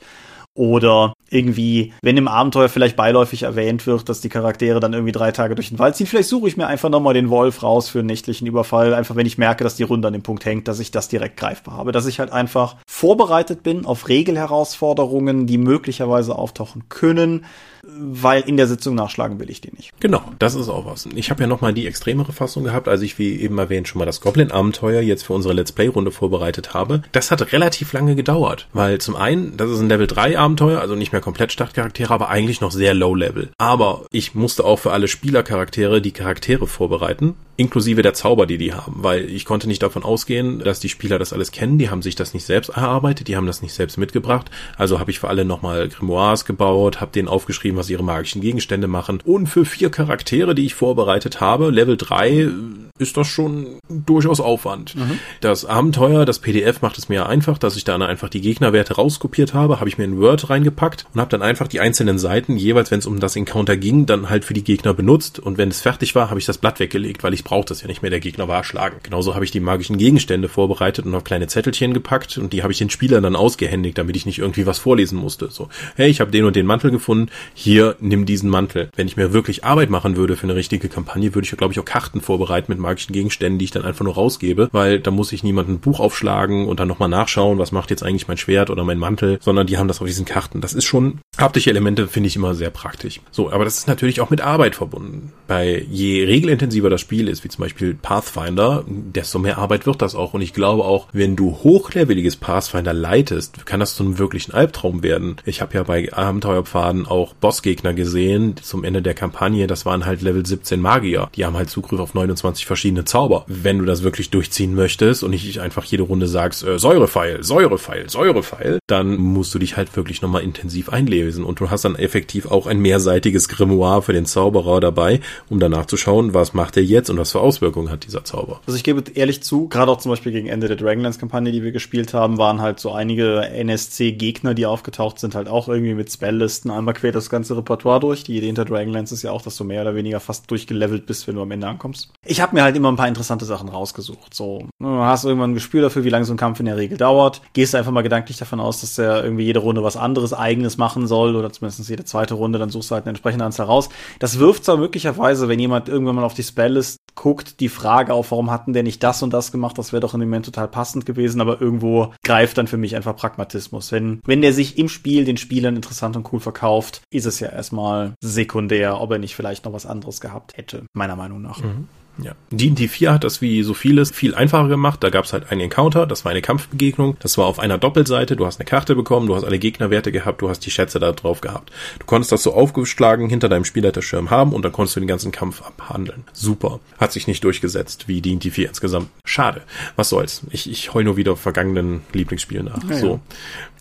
[0.58, 5.34] Oder irgendwie, wenn im Abenteuer vielleicht beiläufig erwähnt wird, dass die Charaktere dann irgendwie drei
[5.34, 8.00] Tage durch den Wald ziehen, vielleicht suche ich mir einfach nochmal den Wolf raus für
[8.00, 10.80] einen nächtlichen Überfall, einfach wenn ich merke, dass die Runde an dem Punkt hängt, dass
[10.80, 16.38] ich das direkt greifbar habe, dass ich halt einfach vorbereitet bin auf Regelherausforderungen, die möglicherweise
[16.38, 17.44] auftauchen können,
[17.88, 19.92] weil in der Sitzung nachschlagen will ich die nicht.
[20.00, 21.08] Genau, das ist auch was.
[21.16, 24.06] Ich habe ja nochmal die extremere Fassung gehabt, als ich, wie eben erwähnt, schon mal
[24.06, 27.04] das Goblin-Abenteuer jetzt für unsere Let's Play-Runde vorbereitet habe.
[27.12, 30.96] Das hat relativ lange gedauert, weil zum einen, das ist ein Level 3 Abenteuer, also
[30.96, 33.50] nicht mehr komplett Startcharaktere, aber eigentlich noch sehr Low-Level.
[33.58, 38.74] Aber ich musste auch für alle Spielercharaktere die Charaktere vorbereiten inklusive der Zauber, die die
[38.74, 42.02] haben, weil ich konnte nicht davon ausgehen, dass die Spieler das alles kennen, die haben
[42.02, 45.30] sich das nicht selbst erarbeitet, die haben das nicht selbst mitgebracht, also habe ich für
[45.30, 49.90] alle nochmal Grimoires gebaut, habe denen aufgeschrieben, was ihre magischen Gegenstände machen und für vier
[49.90, 52.50] Charaktere, die ich vorbereitet habe, Level 3,
[52.98, 54.96] ist das schon durchaus Aufwand.
[54.96, 55.20] Mhm.
[55.42, 59.54] Das Abenteuer, das PDF macht es mir einfach, dass ich dann einfach die Gegnerwerte rauskopiert
[59.54, 62.92] habe, habe ich mir in Word reingepackt und habe dann einfach die einzelnen Seiten, jeweils
[62.92, 65.82] wenn es um das Encounter ging, dann halt für die Gegner benutzt und wenn es
[65.82, 68.22] fertig war, habe ich das Blatt weggelegt, weil ich braucht das ja nicht mehr, der
[68.22, 68.98] Gegner war erschlagen.
[69.04, 72.72] Genauso habe ich die magischen Gegenstände vorbereitet und auf kleine Zettelchen gepackt und die habe
[72.72, 75.50] ich den Spielern dann ausgehändigt, damit ich nicht irgendwie was vorlesen musste.
[75.52, 77.30] So, hey, ich habe den und den Mantel gefunden,
[77.66, 78.90] hier, nimm diesen Mantel.
[78.96, 81.80] Wenn ich mir wirklich Arbeit machen würde für eine richtige Kampagne, würde ich, glaube ich,
[81.80, 85.32] auch Karten vorbereiten mit magischen Gegenständen, die ich dann einfach nur rausgebe, weil da muss
[85.32, 88.70] ich niemanden ein Buch aufschlagen und dann nochmal nachschauen, was macht jetzt eigentlich mein Schwert
[88.70, 90.62] oder mein Mantel, sondern die haben das auf diesen Karten.
[90.62, 93.20] Das ist schon, haptische Elemente finde ich immer sehr praktisch.
[93.32, 95.34] So, aber das ist natürlich auch mit Arbeit verbunden.
[95.48, 100.14] Bei je regelintensiver das Spiel ist, wie zum Beispiel Pathfinder, desto mehr Arbeit wird das
[100.14, 100.36] auch.
[100.36, 105.02] Und ich glaube auch, wenn du hochleveliges Pathfinder leitest, kann das zu einem wirklichen Albtraum
[105.02, 105.38] werden.
[105.46, 109.68] Ich habe ja bei Abenteuerpfaden auch Bossgegner gesehen zum Ende der Kampagne.
[109.68, 111.30] Das waren halt Level 17 Magier.
[111.36, 113.44] Die haben halt Zugriff auf 29 verschiedene Zauber.
[113.48, 118.10] Wenn du das wirklich durchziehen möchtest und nicht einfach jede Runde sagst, äh, Säurepfeil, Säurepfeil,
[118.10, 121.44] Säurepfeil, dann musst du dich halt wirklich nochmal intensiv einlesen.
[121.44, 125.86] Und du hast dann effektiv auch ein mehrseitiges Grimoire für den Zauberer dabei, um danach
[125.86, 128.62] zu schauen, was macht er jetzt und was was für Auswirkungen hat dieser Zauber.
[128.68, 131.72] Also ich gebe ehrlich zu, gerade auch zum Beispiel gegen Ende der Dragonlance-Kampagne, die wir
[131.72, 136.70] gespielt haben, waren halt so einige NSC-Gegner, die aufgetaucht sind, halt auch irgendwie mit Spelllisten
[136.70, 138.24] einmal quer das ganze Repertoire durch.
[138.24, 141.28] Die Idee hinter Dragonlance ist ja auch, dass du mehr oder weniger fast durchgelevelt bist,
[141.28, 142.10] wenn du am Ende ankommst.
[142.26, 144.34] Ich habe mir halt immer ein paar interessante Sachen rausgesucht.
[144.34, 146.98] So, du hast irgendwann ein Gespür dafür, wie lange so ein Kampf in der Regel
[146.98, 147.42] dauert.
[147.54, 151.08] Gehst einfach mal gedanklich davon aus, dass der irgendwie jede Runde was anderes eigenes machen
[151.08, 153.90] soll oder zumindest jede zweite Runde, dann suchst du halt eine entsprechende Anzahl raus.
[154.20, 158.32] Das wirft zwar möglicherweise, wenn jemand irgendwann mal auf die Spelllist guckt, die Frage auf,
[158.32, 160.68] warum hatten der nicht das und das gemacht, das wäre doch in dem Moment total
[160.68, 163.92] passend gewesen, aber irgendwo greift dann für mich einfach Pragmatismus.
[163.92, 167.50] Wenn, wenn der sich im Spiel den Spielern interessant und cool verkauft, ist es ja
[167.50, 171.62] erstmal sekundär, ob er nicht vielleicht noch was anderes gehabt hätte, meiner Meinung nach.
[171.62, 171.88] Mhm.
[172.18, 172.34] Ja.
[172.52, 175.04] D&D 4 hat das wie so vieles viel einfacher gemacht.
[175.04, 177.18] Da gab es halt einen Encounter, das war eine Kampfbegegnung.
[177.20, 178.36] Das war auf einer Doppelseite.
[178.36, 181.12] Du hast eine Karte bekommen, du hast alle Gegnerwerte gehabt, du hast die Schätze da
[181.12, 181.72] drauf gehabt.
[182.00, 185.32] Du konntest das so aufgeschlagen hinter deinem Spielleiterschirm haben und dann konntest du den ganzen
[185.32, 186.24] Kampf abhandeln.
[186.32, 186.80] Super.
[186.98, 189.10] Hat sich nicht durchgesetzt wie D&D 4 insgesamt.
[189.26, 189.62] Schade.
[189.96, 190.44] Was soll's.
[190.52, 192.90] Ich, ich heul nur wieder vergangenen Lieblingsspielen nach.
[192.90, 193.08] Ja, so.
[193.08, 193.20] Ja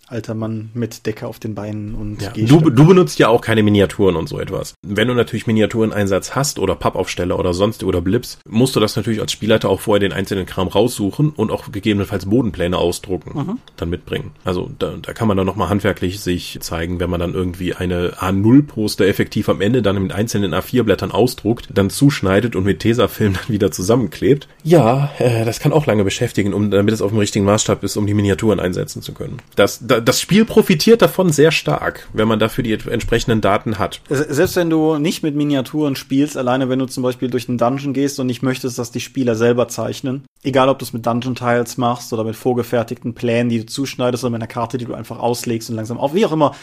[0.09, 3.63] alter Mann mit Decke auf den Beinen und ja, du, du benutzt ja auch keine
[3.63, 4.75] Miniaturen und so etwas.
[4.83, 9.21] Wenn du natürlich Miniaturen-Einsatz hast oder Pappaufsteller oder sonst oder Blips, musst du das natürlich
[9.21, 13.59] als Spielleiter auch vorher den einzelnen Kram raussuchen und auch gegebenenfalls Bodenpläne ausdrucken, mhm.
[13.77, 14.33] dann mitbringen.
[14.45, 18.15] Also da, da kann man dann nochmal handwerklich sich zeigen, wenn man dann irgendwie eine
[18.19, 23.49] A0-Poster effektiv am Ende dann mit einzelnen A4-Blättern ausdruckt, dann zuschneidet und mit Tesafilm dann
[23.49, 24.49] wieder zusammenklebt.
[24.63, 27.97] Ja, äh, das kann auch lange beschäftigen, um damit es auf dem richtigen Maßstab ist,
[27.97, 29.39] um die Miniaturen einsetzen zu können.
[29.57, 34.01] Das, das das Spiel profitiert davon sehr stark, wenn man dafür die entsprechenden Daten hat.
[34.09, 37.93] Selbst wenn du nicht mit Miniaturen spielst, alleine wenn du zum Beispiel durch einen Dungeon
[37.93, 41.35] gehst und nicht möchtest, dass die Spieler selber zeichnen, egal ob du es mit Dungeon
[41.35, 44.95] Tiles machst oder mit vorgefertigten Plänen, die du zuschneidest oder mit einer Karte, die du
[44.95, 46.55] einfach auslegst und langsam auf, wie auch immer,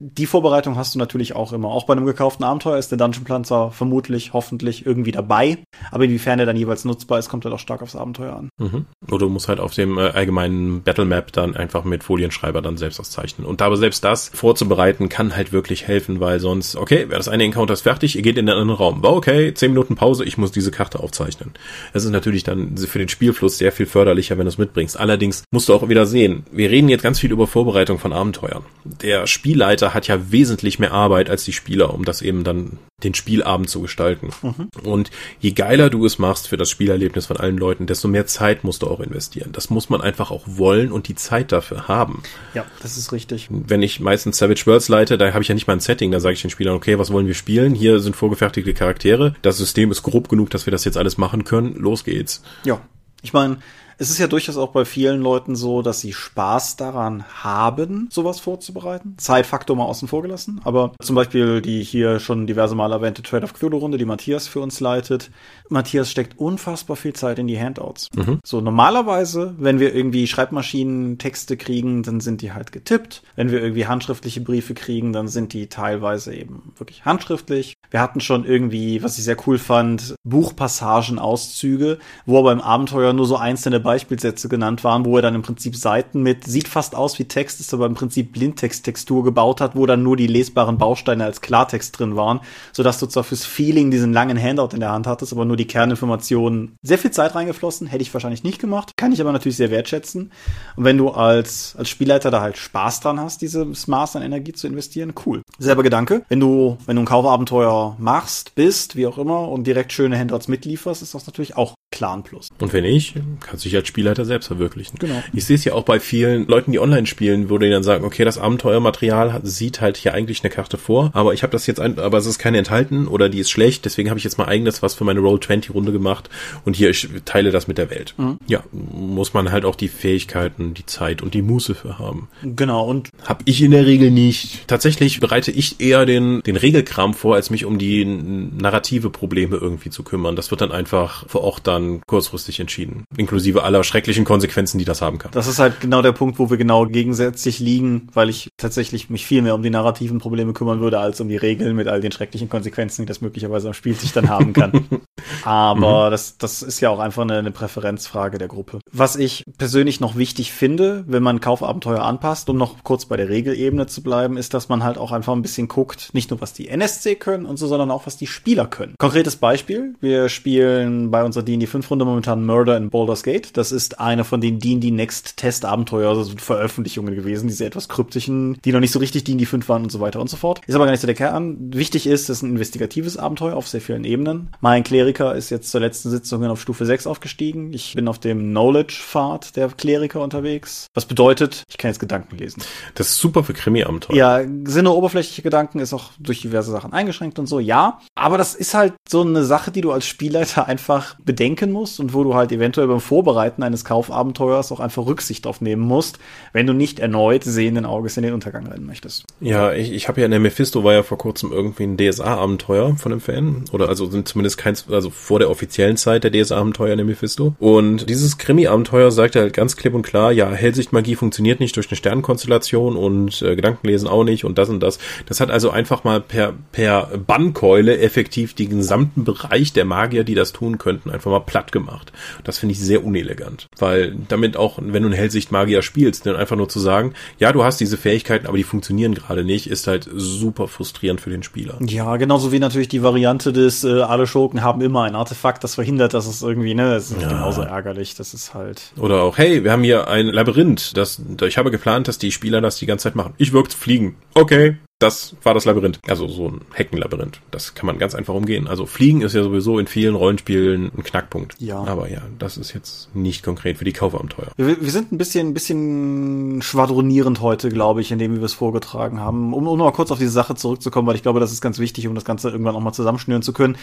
[0.00, 1.68] die Vorbereitung hast du natürlich auch immer.
[1.68, 5.58] Auch bei einem gekauften Abenteuer ist der Dungeonplan zwar vermutlich, hoffentlich irgendwie dabei,
[5.90, 8.48] aber inwiefern er dann jeweils nutzbar ist, kommt halt auch stark aufs Abenteuer an.
[8.58, 8.86] Mhm.
[9.08, 13.00] Oder du musst halt auf dem äh, allgemeinen Battlemap dann einfach mit Folienschreiber dann selbst
[13.00, 13.44] auszeichnen.
[13.44, 17.42] Und aber selbst das vorzubereiten kann halt wirklich helfen, weil sonst, okay, wer das eine
[17.42, 19.02] Encounter ist fertig, ihr geht in den anderen Raum.
[19.02, 21.50] War okay, zehn Minuten Pause, ich muss diese Karte aufzeichnen.
[21.92, 24.98] Es ist natürlich dann für den Spielfluss sehr viel förderlicher, wenn du es mitbringst.
[24.98, 28.64] Allerdings musst du auch wieder sehen, wir reden jetzt ganz viel über Vorbereitung von Abenteuern.
[28.84, 33.14] Der Spielleiter hat ja wesentlich mehr Arbeit als die Spieler, um das eben dann den
[33.14, 34.30] Spielabend zu gestalten.
[34.42, 34.68] Mhm.
[34.82, 35.10] Und
[35.40, 38.82] je geiler du es machst für das Spielerlebnis von allen Leuten, desto mehr Zeit musst
[38.82, 39.50] du auch investieren.
[39.52, 42.22] Das muss man einfach auch wollen und die Zeit dafür haben.
[42.54, 43.46] Ja, das ist richtig.
[43.50, 46.18] Wenn ich meistens Savage Worlds leite, da habe ich ja nicht mal ein Setting, da
[46.18, 47.74] sage ich den Spielern, okay, was wollen wir spielen?
[47.74, 49.34] Hier sind vorgefertigte Charaktere.
[49.42, 51.74] Das System ist grob genug, dass wir das jetzt alles machen können.
[51.74, 52.42] Los geht's.
[52.64, 52.80] Ja.
[53.22, 53.58] Ich meine,
[53.98, 58.38] es ist ja durchaus auch bei vielen Leuten so, dass sie Spaß daran haben, sowas
[58.38, 59.14] vorzubereiten.
[59.18, 60.60] Zeitfaktor mal außen vor gelassen.
[60.62, 64.60] Aber zum Beispiel die hier schon diverse Mal erwähnte Trade of Cthulhu-Runde, die Matthias für
[64.60, 65.30] uns leitet.
[65.68, 68.08] Matthias steckt unfassbar viel Zeit in die Handouts.
[68.14, 68.38] Mhm.
[68.44, 73.22] So normalerweise, wenn wir irgendwie Schreibmaschinen-Texte kriegen, dann sind die halt getippt.
[73.34, 77.74] Wenn wir irgendwie handschriftliche Briefe kriegen, dann sind die teilweise eben wirklich handschriftlich.
[77.90, 83.26] Wir hatten schon irgendwie, was ich sehr cool fand, Buchpassagen-Auszüge, wo aber im Abenteuer nur
[83.26, 87.18] so einzelne Beispielsätze genannt waren, wo er dann im Prinzip Seiten mit, sieht fast aus
[87.18, 91.24] wie Text, ist aber im Prinzip Blindtext-Textur gebaut hat, wo dann nur die lesbaren Bausteine
[91.24, 92.40] als Klartext drin waren,
[92.74, 95.66] sodass du zwar fürs Feeling diesen langen Handout in der Hand hattest, aber nur die
[95.66, 96.76] Kerninformationen.
[96.82, 100.32] Sehr viel Zeit reingeflossen, hätte ich wahrscheinlich nicht gemacht, kann ich aber natürlich sehr wertschätzen.
[100.76, 104.52] Und wenn du als, als Spielleiter da halt Spaß dran hast, dieses Maß an Energie
[104.52, 105.40] zu investieren, cool.
[105.58, 106.26] Selber Gedanke.
[106.28, 110.46] Wenn du, wenn du ein Kaufabenteuer machst, bist, wie auch immer, und direkt schöne Handouts
[110.46, 112.50] mitlieferst, ist das natürlich auch Clan Plus.
[112.60, 114.98] Und wenn nicht, kannst du dich als Spielleiter selbst verwirklichen.
[114.98, 115.22] Genau.
[115.32, 118.04] Ich sehe es ja auch bei vielen Leuten, die online spielen, wo die dann sagen,
[118.04, 121.80] okay, das Abenteuermaterial sieht halt hier eigentlich eine Karte vor, aber ich habe das jetzt,
[121.80, 124.46] ein, aber es ist keine enthalten oder die ist schlecht, deswegen habe ich jetzt mal
[124.46, 126.28] eigenes was für meine Roll-20-Runde gemacht
[126.64, 128.14] und hier, ich teile das mit der Welt.
[128.18, 128.38] Mhm.
[128.46, 132.28] Ja, muss man halt auch die Fähigkeiten, die Zeit und die Muße für haben.
[132.42, 134.68] Genau, und habe ich in der Regel nicht.
[134.68, 139.90] Tatsächlich bereite ich eher den, den Regelkram vor, als mich um die narrative Probleme irgendwie
[139.90, 140.36] zu kümmern.
[140.36, 143.04] Das wird dann einfach vor Ort dann kurzfristig entschieden.
[143.16, 145.30] Inklusive aller schrecklichen Konsequenzen, die das haben kann.
[145.32, 149.26] Das ist halt genau der Punkt, wo wir genau gegensätzlich liegen, weil ich tatsächlich mich
[149.26, 152.12] viel mehr um die narrativen Probleme kümmern würde, als um die Regeln mit all den
[152.12, 154.86] schrecklichen Konsequenzen, die das möglicherweise am Spiel sich dann haben kann.
[155.44, 156.10] Aber mhm.
[156.10, 158.80] das, das ist ja auch einfach eine, eine Präferenzfrage der Gruppe.
[158.92, 163.28] Was ich persönlich noch wichtig finde, wenn man Kaufabenteuer anpasst, um noch kurz bei der
[163.28, 166.52] Regelebene zu bleiben, ist, dass man halt auch einfach ein bisschen guckt, nicht nur was
[166.52, 168.94] die NSC können und so, sondern auch was die Spieler können.
[168.98, 173.56] Konkretes Beispiel, wir spielen bei unserer D&D 5 Runde momentan Murder in Baldur's Gate.
[173.56, 178.58] Das ist eine von den D&D Next Test Abenteuer, also Veröffentlichungen gewesen, diese etwas kryptischen,
[178.64, 180.60] die noch nicht so richtig D&D 5 waren und so weiter und so fort.
[180.66, 181.72] Ist aber gar nicht so der Kern.
[181.72, 184.50] Wichtig ist, es ist ein investigatives Abenteuer auf sehr vielen Ebenen.
[184.60, 187.72] Mein Kleriker ist jetzt zur letzten Sitzung auf Stufe 6 aufgestiegen.
[187.72, 190.86] Ich bin auf dem Knowledge-Pfad der Kleriker unterwegs.
[190.94, 192.62] Was bedeutet, ich kann jetzt Gedanken lesen.
[192.94, 194.16] Das ist super für Krimi-Abenteuer.
[194.16, 198.00] Ja, Sinne oberflächliche Gedanken ist auch durch diverse Sachen eingeschränkt und so, ja.
[198.14, 202.00] Aber das ist halt so eine Sache, die du als Spielleiter einfach bedenken denken musst
[202.00, 206.18] und wo du halt eventuell beim Vorbereiten eines Kaufabenteuers auch einfach Rücksicht drauf nehmen musst,
[206.52, 209.24] wenn du nicht erneut sehenden Auges in den Untergang rennen möchtest.
[209.40, 212.96] Ja, ich, ich habe ja in der Mephisto war ja vor kurzem irgendwie ein DSA-Abenteuer
[212.96, 213.64] von einem Fan.
[213.72, 217.54] Oder also sind zumindest keins, also vor der offiziellen Zeit der DSA-Abenteuer in der Mephisto.
[217.58, 221.96] Und dieses Krimi-Abenteuer sagt halt ganz klipp und klar, ja, Hellsichtmagie funktioniert nicht durch eine
[221.96, 224.98] Sternenkonstellation und äh, Gedankenlesen auch nicht und das und das.
[225.26, 230.34] Das hat also einfach mal per, per Bannkeule effektiv den gesamten Bereich der Magier, die
[230.34, 232.12] das tun könnten, einfach mal platt gemacht.
[232.44, 236.56] Das finde ich sehr unelegant, weil damit auch, wenn du einen Hellsichtmagier spielst, dann einfach
[236.56, 240.08] nur zu sagen, ja, du hast diese Fähigkeiten, aber die funktionieren gerade nicht, ist halt
[240.12, 241.78] super frustrierend für den Spieler.
[241.80, 245.74] Ja, genauso wie natürlich die Variante des äh, alle Schurken haben immer ein Artefakt, das
[245.74, 247.28] verhindert, dass es irgendwie, ne, das ist ja.
[247.28, 248.92] genauso ärgerlich, das ist halt.
[248.98, 252.60] Oder auch, hey, wir haben hier ein Labyrinth, das, ich habe geplant, dass die Spieler
[252.60, 253.34] das die ganze Zeit machen.
[253.38, 254.16] Ich wirkt fliegen.
[254.34, 256.00] Okay, das war das Labyrinth.
[256.08, 257.40] Also so ein Heckenlabyrinth.
[257.52, 258.66] Das kann man ganz einfach umgehen.
[258.66, 261.54] Also Fliegen ist ja sowieso in vielen Rollenspielen ein Knackpunkt.
[261.60, 261.84] Ja.
[261.84, 264.48] Aber ja, das ist jetzt nicht konkret für die Kaufabenteuer.
[264.56, 269.20] Wir, wir sind ein bisschen, ein bisschen schwadronierend heute, glaube ich, indem wir es vorgetragen
[269.20, 269.54] haben.
[269.54, 271.78] Um, um noch mal kurz auf diese Sache zurückzukommen, weil ich glaube, das ist ganz
[271.78, 273.76] wichtig, um das Ganze irgendwann auch mal zusammenschnüren zu können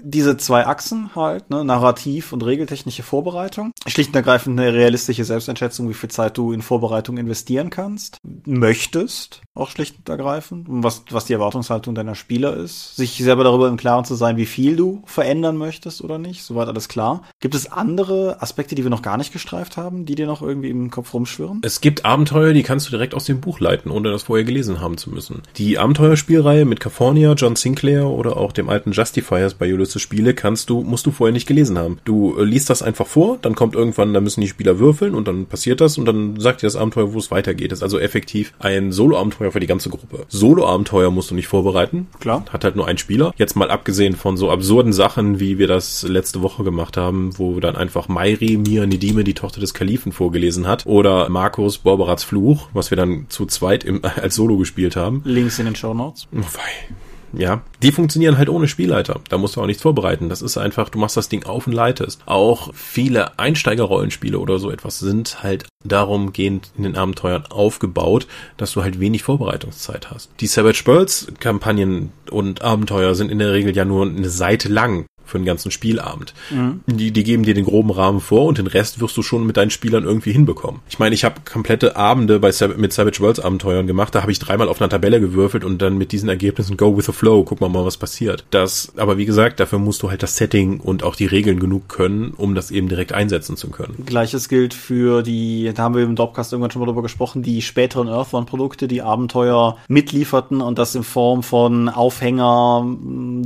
[0.00, 3.72] diese zwei Achsen halt, ne, Narrativ und regeltechnische Vorbereitung.
[3.86, 9.42] Schlicht und ergreifend eine realistische Selbsteinschätzung, wie viel Zeit du in Vorbereitung investieren kannst, möchtest,
[9.54, 13.76] auch schlicht und ergreifend, was, was die Erwartungshaltung deiner Spieler ist, sich selber darüber im
[13.76, 17.22] Klaren zu sein, wie viel du verändern möchtest oder nicht, soweit alles klar.
[17.40, 20.70] Gibt es andere Aspekte, die wir noch gar nicht gestreift haben, die dir noch irgendwie
[20.70, 21.60] im Kopf rumschwirren?
[21.62, 24.80] Es gibt Abenteuer, die kannst du direkt aus dem Buch leiten, ohne das vorher gelesen
[24.80, 25.42] haben zu müssen.
[25.56, 30.70] Die Abenteuerspielreihe mit California, John Sinclair oder auch dem alten Justifiers bei Julius Ulysses-Spiele kannst
[30.70, 31.98] du, musst du vorher nicht gelesen haben.
[32.04, 35.28] Du äh, liest das einfach vor, dann kommt irgendwann, da müssen die Spieler würfeln und
[35.28, 37.72] dann passiert das und dann sagt dir das Abenteuer, wo es weitergeht.
[37.72, 40.24] Das ist also effektiv ein Solo-Abenteuer für die ganze Gruppe.
[40.28, 42.08] Solo-Abenteuer musst du nicht vorbereiten.
[42.20, 42.44] Klar.
[42.50, 43.32] Hat halt nur ein Spieler.
[43.36, 47.60] Jetzt mal abgesehen von so absurden Sachen, wie wir das letzte Woche gemacht haben, wo
[47.60, 50.86] dann einfach Mairi Mia Nidime, die Tochter des Kalifen, vorgelesen hat.
[50.86, 55.22] Oder Markus Borberats Fluch, was wir dann zu zweit im, als Solo gespielt haben.
[55.24, 56.28] Links in den Show Notes.
[56.32, 56.94] Oh, wei.
[57.32, 59.20] Ja, die funktionieren halt ohne Spielleiter.
[59.28, 60.28] Da musst du auch nichts vorbereiten.
[60.28, 62.20] Das ist einfach, du machst das Ding auf und leitest.
[62.26, 68.26] Auch viele Einsteigerrollenspiele oder so etwas sind halt darum gehend in den Abenteuern aufgebaut,
[68.56, 70.30] dass du halt wenig Vorbereitungszeit hast.
[70.40, 75.06] Die Savage Worlds Kampagnen und Abenteuer sind in der Regel ja nur eine Seite lang
[75.32, 76.34] für den ganzen Spielabend.
[76.50, 76.80] Mhm.
[76.86, 79.56] Die, die geben dir den groben Rahmen vor und den Rest wirst du schon mit
[79.56, 80.80] deinen Spielern irgendwie hinbekommen.
[80.88, 84.38] Ich meine, ich habe komplette Abende bei mit Savage Worlds Abenteuern gemacht, da habe ich
[84.38, 87.60] dreimal auf einer Tabelle gewürfelt und dann mit diesen Ergebnissen go with the flow, guck
[87.60, 88.44] mal mal, was passiert.
[88.50, 91.88] Das, aber wie gesagt, dafür musst du halt das Setting und auch die Regeln genug
[91.88, 94.04] können, um das eben direkt einsetzen zu können.
[94.04, 97.62] Gleiches gilt für die, da haben wir im Dropcast irgendwann schon mal drüber gesprochen, die
[97.62, 102.86] späteren Earthbound-Produkte, die Abenteuer mitlieferten und das in Form von Aufhänger,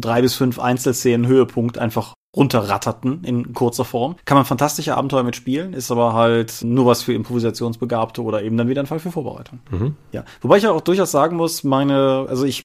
[0.01, 1.29] drei bis fünf Einzelszenen,
[1.77, 4.17] Höhepunkt einfach runterratterten in kurzer Form.
[4.27, 8.69] Kann man fantastische Abenteuer mitspielen, ist aber halt nur was für Improvisationsbegabte oder eben dann
[8.69, 9.61] wieder ein Fall für Vorbereitung.
[9.71, 9.97] Mhm.
[10.13, 10.25] Ja.
[10.43, 12.65] Wobei ich auch durchaus sagen muss, meine, also ich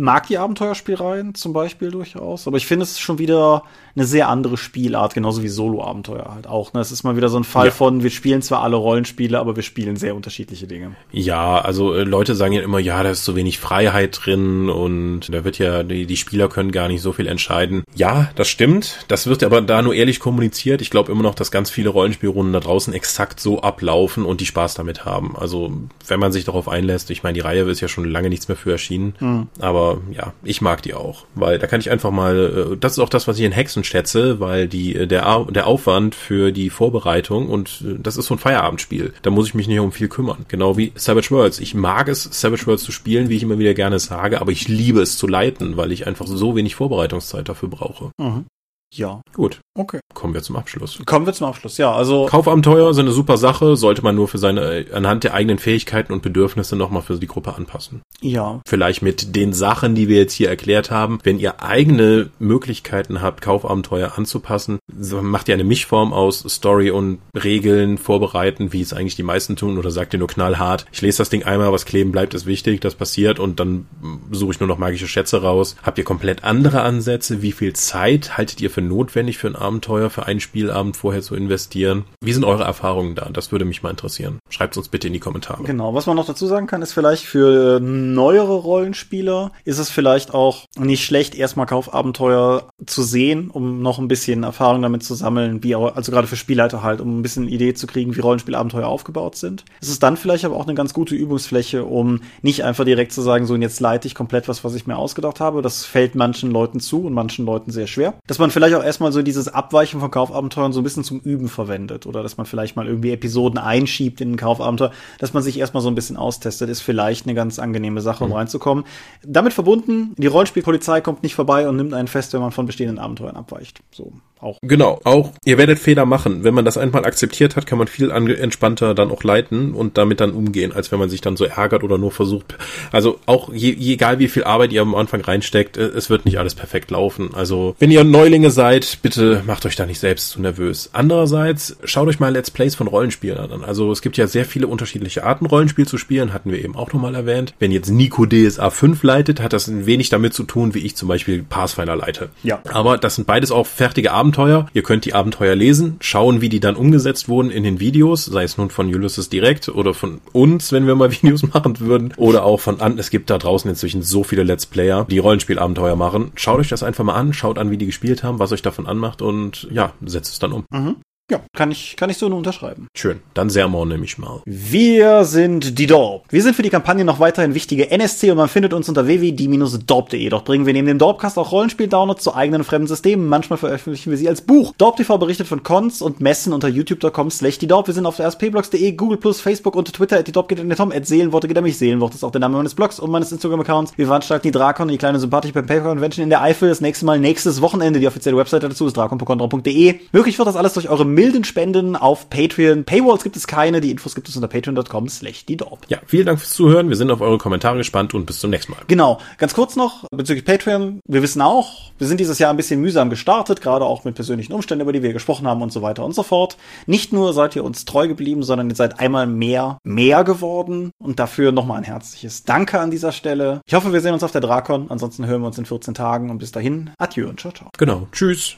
[0.00, 4.56] mag die Abenteuerspielreihen zum Beispiel durchaus, aber ich finde es schon wieder eine sehr andere
[4.56, 6.72] Spielart, genauso wie Solo-Abenteuer halt auch.
[6.72, 6.80] Ne?
[6.80, 7.72] Es ist mal wieder so ein Fall ja.
[7.72, 10.96] von, wir spielen zwar alle Rollenspiele, aber wir spielen sehr unterschiedliche Dinge.
[11.12, 15.32] Ja, also äh, Leute sagen ja immer, ja, da ist so wenig Freiheit drin und
[15.32, 17.82] da wird ja, die, die Spieler können gar nicht so viel entscheiden.
[17.94, 19.04] Ja, das stimmt.
[19.08, 20.80] Das wird aber da nur ehrlich kommuniziert.
[20.80, 24.46] Ich glaube immer noch, dass ganz viele Rollenspielrunden da draußen exakt so ablaufen und die
[24.46, 25.36] Spaß damit haben.
[25.36, 25.72] Also,
[26.06, 28.56] wenn man sich darauf einlässt, ich meine, die Reihe ist ja schon lange nichts mehr
[28.56, 29.14] für erschienen.
[29.20, 29.48] Mhm.
[29.58, 32.98] Aber ja, ich mag die auch, weil da kann ich einfach mal, äh, das ist
[32.98, 36.70] auch das, was ich in Hexen schätze, weil die, äh, der, der Aufwand für die
[36.70, 39.12] Vorbereitung und äh, das ist so ein Feierabendspiel.
[39.22, 40.46] Da muss ich mich nicht um viel kümmern.
[40.48, 41.60] Genau wie Savage Worlds.
[41.60, 44.68] Ich mag es, Savage Worlds zu spielen, wie ich immer wieder gerne sage, aber ich
[44.68, 48.10] liebe es zu leiten, weil ich einfach so wenig Vorbereitungszeit dafür brauche.
[48.18, 48.46] Mhm.
[48.92, 49.22] Ja.
[49.32, 49.60] Gut.
[49.80, 50.00] Okay.
[50.12, 50.98] Kommen wir zum Abschluss.
[51.06, 51.90] Kommen wir zum Abschluss, ja.
[51.90, 52.26] Also.
[52.26, 56.20] Kaufabenteuer sind eine super Sache, sollte man nur für seine, anhand der eigenen Fähigkeiten und
[56.20, 58.02] Bedürfnisse nochmal für die Gruppe anpassen.
[58.20, 58.60] Ja.
[58.66, 61.18] Vielleicht mit den Sachen, die wir jetzt hier erklärt haben.
[61.22, 64.80] Wenn ihr eigene Möglichkeiten habt, Kaufabenteuer anzupassen,
[65.22, 69.78] macht ihr eine Mischform aus Story und Regeln vorbereiten, wie es eigentlich die meisten tun,
[69.78, 72.82] oder sagt ihr nur knallhart, ich lese das Ding einmal, was kleben bleibt, ist wichtig,
[72.82, 73.86] das passiert, und dann
[74.30, 75.76] suche ich nur noch magische Schätze raus.
[75.82, 77.40] Habt ihr komplett andere Ansätze?
[77.40, 81.36] Wie viel Zeit haltet ihr für notwendig für ein Abenteuer, für einen Spielabend vorher zu
[81.36, 82.04] investieren?
[82.20, 83.28] Wie sind eure Erfahrungen da?
[83.32, 84.40] Das würde mich mal interessieren.
[84.48, 85.62] Schreibt uns bitte in die Kommentare.
[85.62, 90.34] Genau, was man noch dazu sagen kann, ist vielleicht für neuere Rollenspieler ist es vielleicht
[90.34, 95.62] auch nicht schlecht, erstmal Kaufabenteuer zu sehen, um noch ein bisschen Erfahrung damit zu sammeln,
[95.62, 99.36] wie also gerade für Spielleiter halt, um ein bisschen Idee zu kriegen, wie Rollenspielabenteuer aufgebaut
[99.36, 99.64] sind.
[99.80, 103.22] Es ist dann vielleicht aber auch eine ganz gute Übungsfläche, um nicht einfach direkt zu
[103.22, 105.62] sagen, so und jetzt leite ich komplett was, was ich mir ausgedacht habe.
[105.62, 108.14] Das fällt manchen Leuten zu und manchen Leuten sehr schwer.
[108.26, 111.48] Dass man vielleicht auch erstmal so dieses Abweichen von Kaufabenteuern so ein bisschen zum Üben
[111.48, 115.58] verwendet oder dass man vielleicht mal irgendwie Episoden einschiebt in ein Kaufabenteuer, dass man sich
[115.58, 118.36] erstmal so ein bisschen austestet, ist vielleicht eine ganz angenehme Sache, um mhm.
[118.36, 118.84] reinzukommen.
[119.24, 122.98] Damit verbunden, die Rollenspielpolizei kommt nicht vorbei und nimmt einen fest, wenn man von bestehenden
[122.98, 123.80] Abenteuern abweicht.
[123.90, 124.58] So auch.
[124.62, 126.44] Genau, auch ihr werdet Fehler machen.
[126.44, 130.20] Wenn man das einmal akzeptiert hat, kann man viel entspannter dann auch leiten und damit
[130.20, 132.56] dann umgehen, als wenn man sich dann so ärgert oder nur versucht.
[132.92, 136.38] Also auch je, egal wie viel Arbeit ihr am Anfang reinsteckt, äh, es wird nicht
[136.38, 137.30] alles perfekt laufen.
[137.34, 140.90] Also wenn ihr Neulinge seid, bitte macht euch da nicht selbst zu nervös.
[140.92, 143.64] Andererseits schaut euch mal Let's Plays von Rollenspielern an.
[143.64, 146.92] Also es gibt ja sehr viele unterschiedliche Arten Rollenspiel zu spielen, hatten wir eben auch
[146.92, 147.54] nochmal erwähnt.
[147.58, 150.96] Wenn jetzt Nico DSA 5 leitet, hat das ein wenig damit zu tun, wie ich
[150.96, 152.30] zum Beispiel Pathfinder leite.
[152.42, 152.60] Ja.
[152.72, 154.66] Aber das sind beides auch fertige Abenteuer Abenteuer.
[154.74, 158.44] Ihr könnt die Abenteuer lesen, schauen, wie die dann umgesetzt wurden in den Videos, sei
[158.44, 162.44] es nun von Ulysses direkt oder von uns, wenn wir mal Videos machen würden, oder
[162.44, 162.98] auch von an.
[162.98, 166.32] Es gibt da draußen inzwischen so viele Let's Player, die Rollenspielabenteuer machen.
[166.36, 168.86] Schaut euch das einfach mal an, schaut an, wie die gespielt haben, was euch davon
[168.86, 170.66] anmacht und ja, setzt es dann um.
[170.70, 170.96] Mhm.
[171.30, 172.88] Ja, kann ich, kann ich so nur unterschreiben.
[172.96, 173.20] Schön.
[173.34, 174.40] Dann Sermon nehme ich mal.
[174.46, 176.24] Wir sind die Dorp.
[176.28, 180.28] Wir sind für die Kampagne noch weiterhin wichtige NSC und man findet uns unter www.die-dorp.de.
[180.28, 183.28] Dort bringen wir neben dem Dorpcast auch Rollenspiel-Downloads zu eigenen fremden Systemen.
[183.28, 184.74] Manchmal veröffentlichen wir sie als Buch.
[184.76, 187.86] Dorp TV berichtet von Cons und Messen unter youtube.com slash die Dorp.
[187.86, 190.68] Wir sind auf der rspblogs.de, Google Plus, Facebook und Twitter at die Dorp geht in
[190.68, 191.78] der Tom, at Seelenworte geht mich.
[191.78, 193.92] Seelenwort ist auch der Name meines Blogs und meines Instagram-Accounts.
[193.96, 196.68] Wir veranstalten die Drakon, die kleine sympathische beim Paper Convention in der Eifel.
[196.68, 198.00] Das nächste Mal nächstes Wochenende.
[198.00, 200.00] Die offizielle Webseite dazu ist drakon.de.
[200.12, 202.84] Möglich wird das alles durch eure milden Spenden auf Patreon.
[202.84, 205.80] Paywalls gibt es keine, die Infos gibt es unter patreon.com slash die Dorp.
[205.88, 206.88] Ja, vielen Dank fürs Zuhören.
[206.88, 208.80] Wir sind auf eure Kommentare gespannt und bis zum nächsten Mal.
[208.86, 209.18] Genau.
[209.36, 211.00] Ganz kurz noch bezüglich Patreon.
[211.06, 214.54] Wir wissen auch, wir sind dieses Jahr ein bisschen mühsam gestartet, gerade auch mit persönlichen
[214.54, 216.56] Umständen, über die wir gesprochen haben und so weiter und so fort.
[216.86, 221.18] Nicht nur seid ihr uns treu geblieben, sondern ihr seid einmal mehr mehr geworden und
[221.18, 223.60] dafür nochmal ein herzliches Danke an dieser Stelle.
[223.66, 224.86] Ich hoffe, wir sehen uns auf der Drakon.
[224.90, 227.68] Ansonsten hören wir uns in 14 Tagen und bis dahin, adieu und ciao, ciao.
[227.76, 228.08] Genau.
[228.10, 228.56] Tschüss.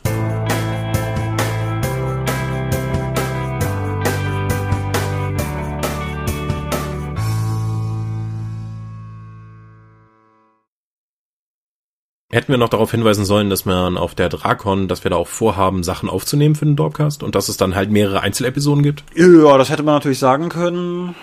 [12.32, 15.28] Hätten wir noch darauf hinweisen sollen, dass man auf der Drakon, dass wir da auch
[15.28, 19.04] vorhaben, Sachen aufzunehmen für den Dorpcast und dass es dann halt mehrere Einzelepisoden gibt?
[19.14, 21.14] Ja, das hätte man natürlich sagen können.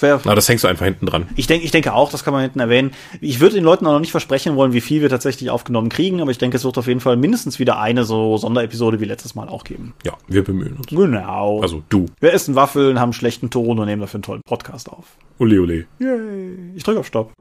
[0.00, 1.28] Das Na, das hängst du einfach hinten dran.
[1.36, 2.90] Ich denke, ich denke auch, das kann man hinten erwähnen.
[3.20, 6.20] Ich würde den Leuten auch noch nicht versprechen wollen, wie viel wir tatsächlich aufgenommen kriegen,
[6.20, 9.36] aber ich denke, es wird auf jeden Fall mindestens wieder eine so Sonderepisode wie letztes
[9.36, 9.94] Mal auch geben.
[10.04, 10.86] Ja, wir bemühen uns.
[10.88, 11.60] Genau.
[11.62, 12.06] Also du.
[12.20, 15.04] Wir essen Waffeln, haben schlechten Ton und nehmen dafür einen tollen Podcast auf.
[15.38, 15.86] Ule, ule.
[16.00, 16.72] Yay.
[16.74, 17.32] Ich drücke auf Stopp.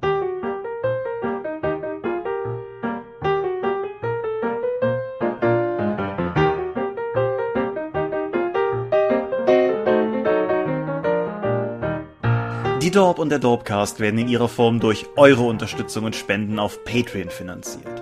[12.88, 16.86] Die Dorp und der Dorpcast werden in ihrer Form durch eure Unterstützung und Spenden auf
[16.86, 18.02] Patreon finanziert.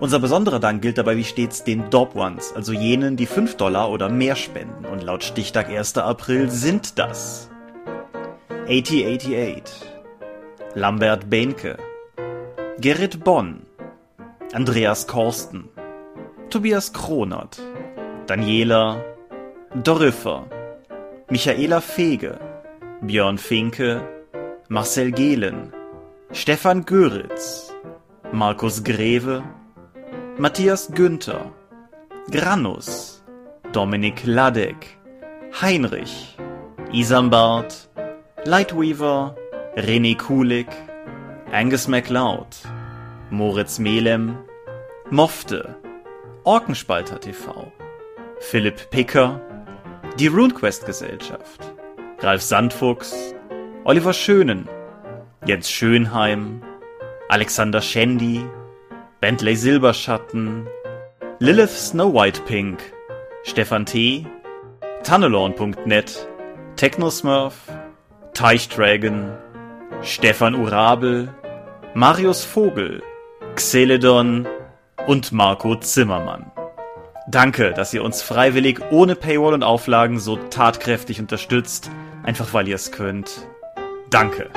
[0.00, 3.92] Unser besonderer Dank gilt dabei wie stets den Dorp Ones, also jenen, die 5 Dollar
[3.92, 4.86] oder mehr spenden.
[4.86, 5.98] Und laut Stichtag 1.
[5.98, 7.48] April sind das
[8.68, 9.62] 8088,
[10.74, 11.76] Lambert Behnke,
[12.80, 13.62] Gerrit Bonn,
[14.52, 15.68] Andreas Korsten,
[16.50, 17.62] Tobias Kronert,
[18.26, 18.96] Daniela,
[19.80, 20.46] Doriffer,
[21.30, 22.40] Michaela Fege,
[23.00, 24.02] Björn Finke,
[24.68, 25.72] Marcel Gehlen,
[26.32, 27.70] Stefan Göritz,
[28.32, 29.42] Markus Greve,
[30.38, 31.52] Matthias Günther,
[32.30, 33.22] Granus,
[33.72, 34.96] Dominik Ladek,
[35.60, 36.38] Heinrich,
[36.92, 37.74] Isambard,
[38.46, 39.36] Lightweaver,
[39.76, 40.68] René Kulik,
[41.52, 42.56] Angus MacLeod,
[43.30, 44.38] Moritz Melem,
[45.10, 45.76] Mofte,
[46.44, 47.70] Orkenspalter TV,
[48.40, 49.40] Philipp Picker,
[50.18, 51.60] die RuneQuest Gesellschaft,
[52.20, 53.33] Ralf Sandfuchs,
[53.86, 54.66] Oliver Schönen,
[55.44, 56.62] Jens Schönheim,
[57.28, 58.42] Alexander Schendi,
[59.20, 60.66] Bentley Silberschatten,
[61.38, 62.78] Lilith Snow White Pink,
[63.42, 64.26] Stefan T.,
[65.02, 66.26] Tunnelorn.net,
[66.76, 67.54] Technosmurf,
[68.32, 69.36] Teichdragon,
[70.00, 71.28] Stefan Urabel,
[71.92, 73.02] Marius Vogel,
[73.54, 74.48] Xeledon
[75.06, 76.50] und Marco Zimmermann.
[77.28, 81.90] Danke, dass ihr uns freiwillig ohne Paywall und Auflagen so tatkräftig unterstützt,
[82.22, 83.46] einfach weil ihr es könnt.
[84.14, 84.48] Danke.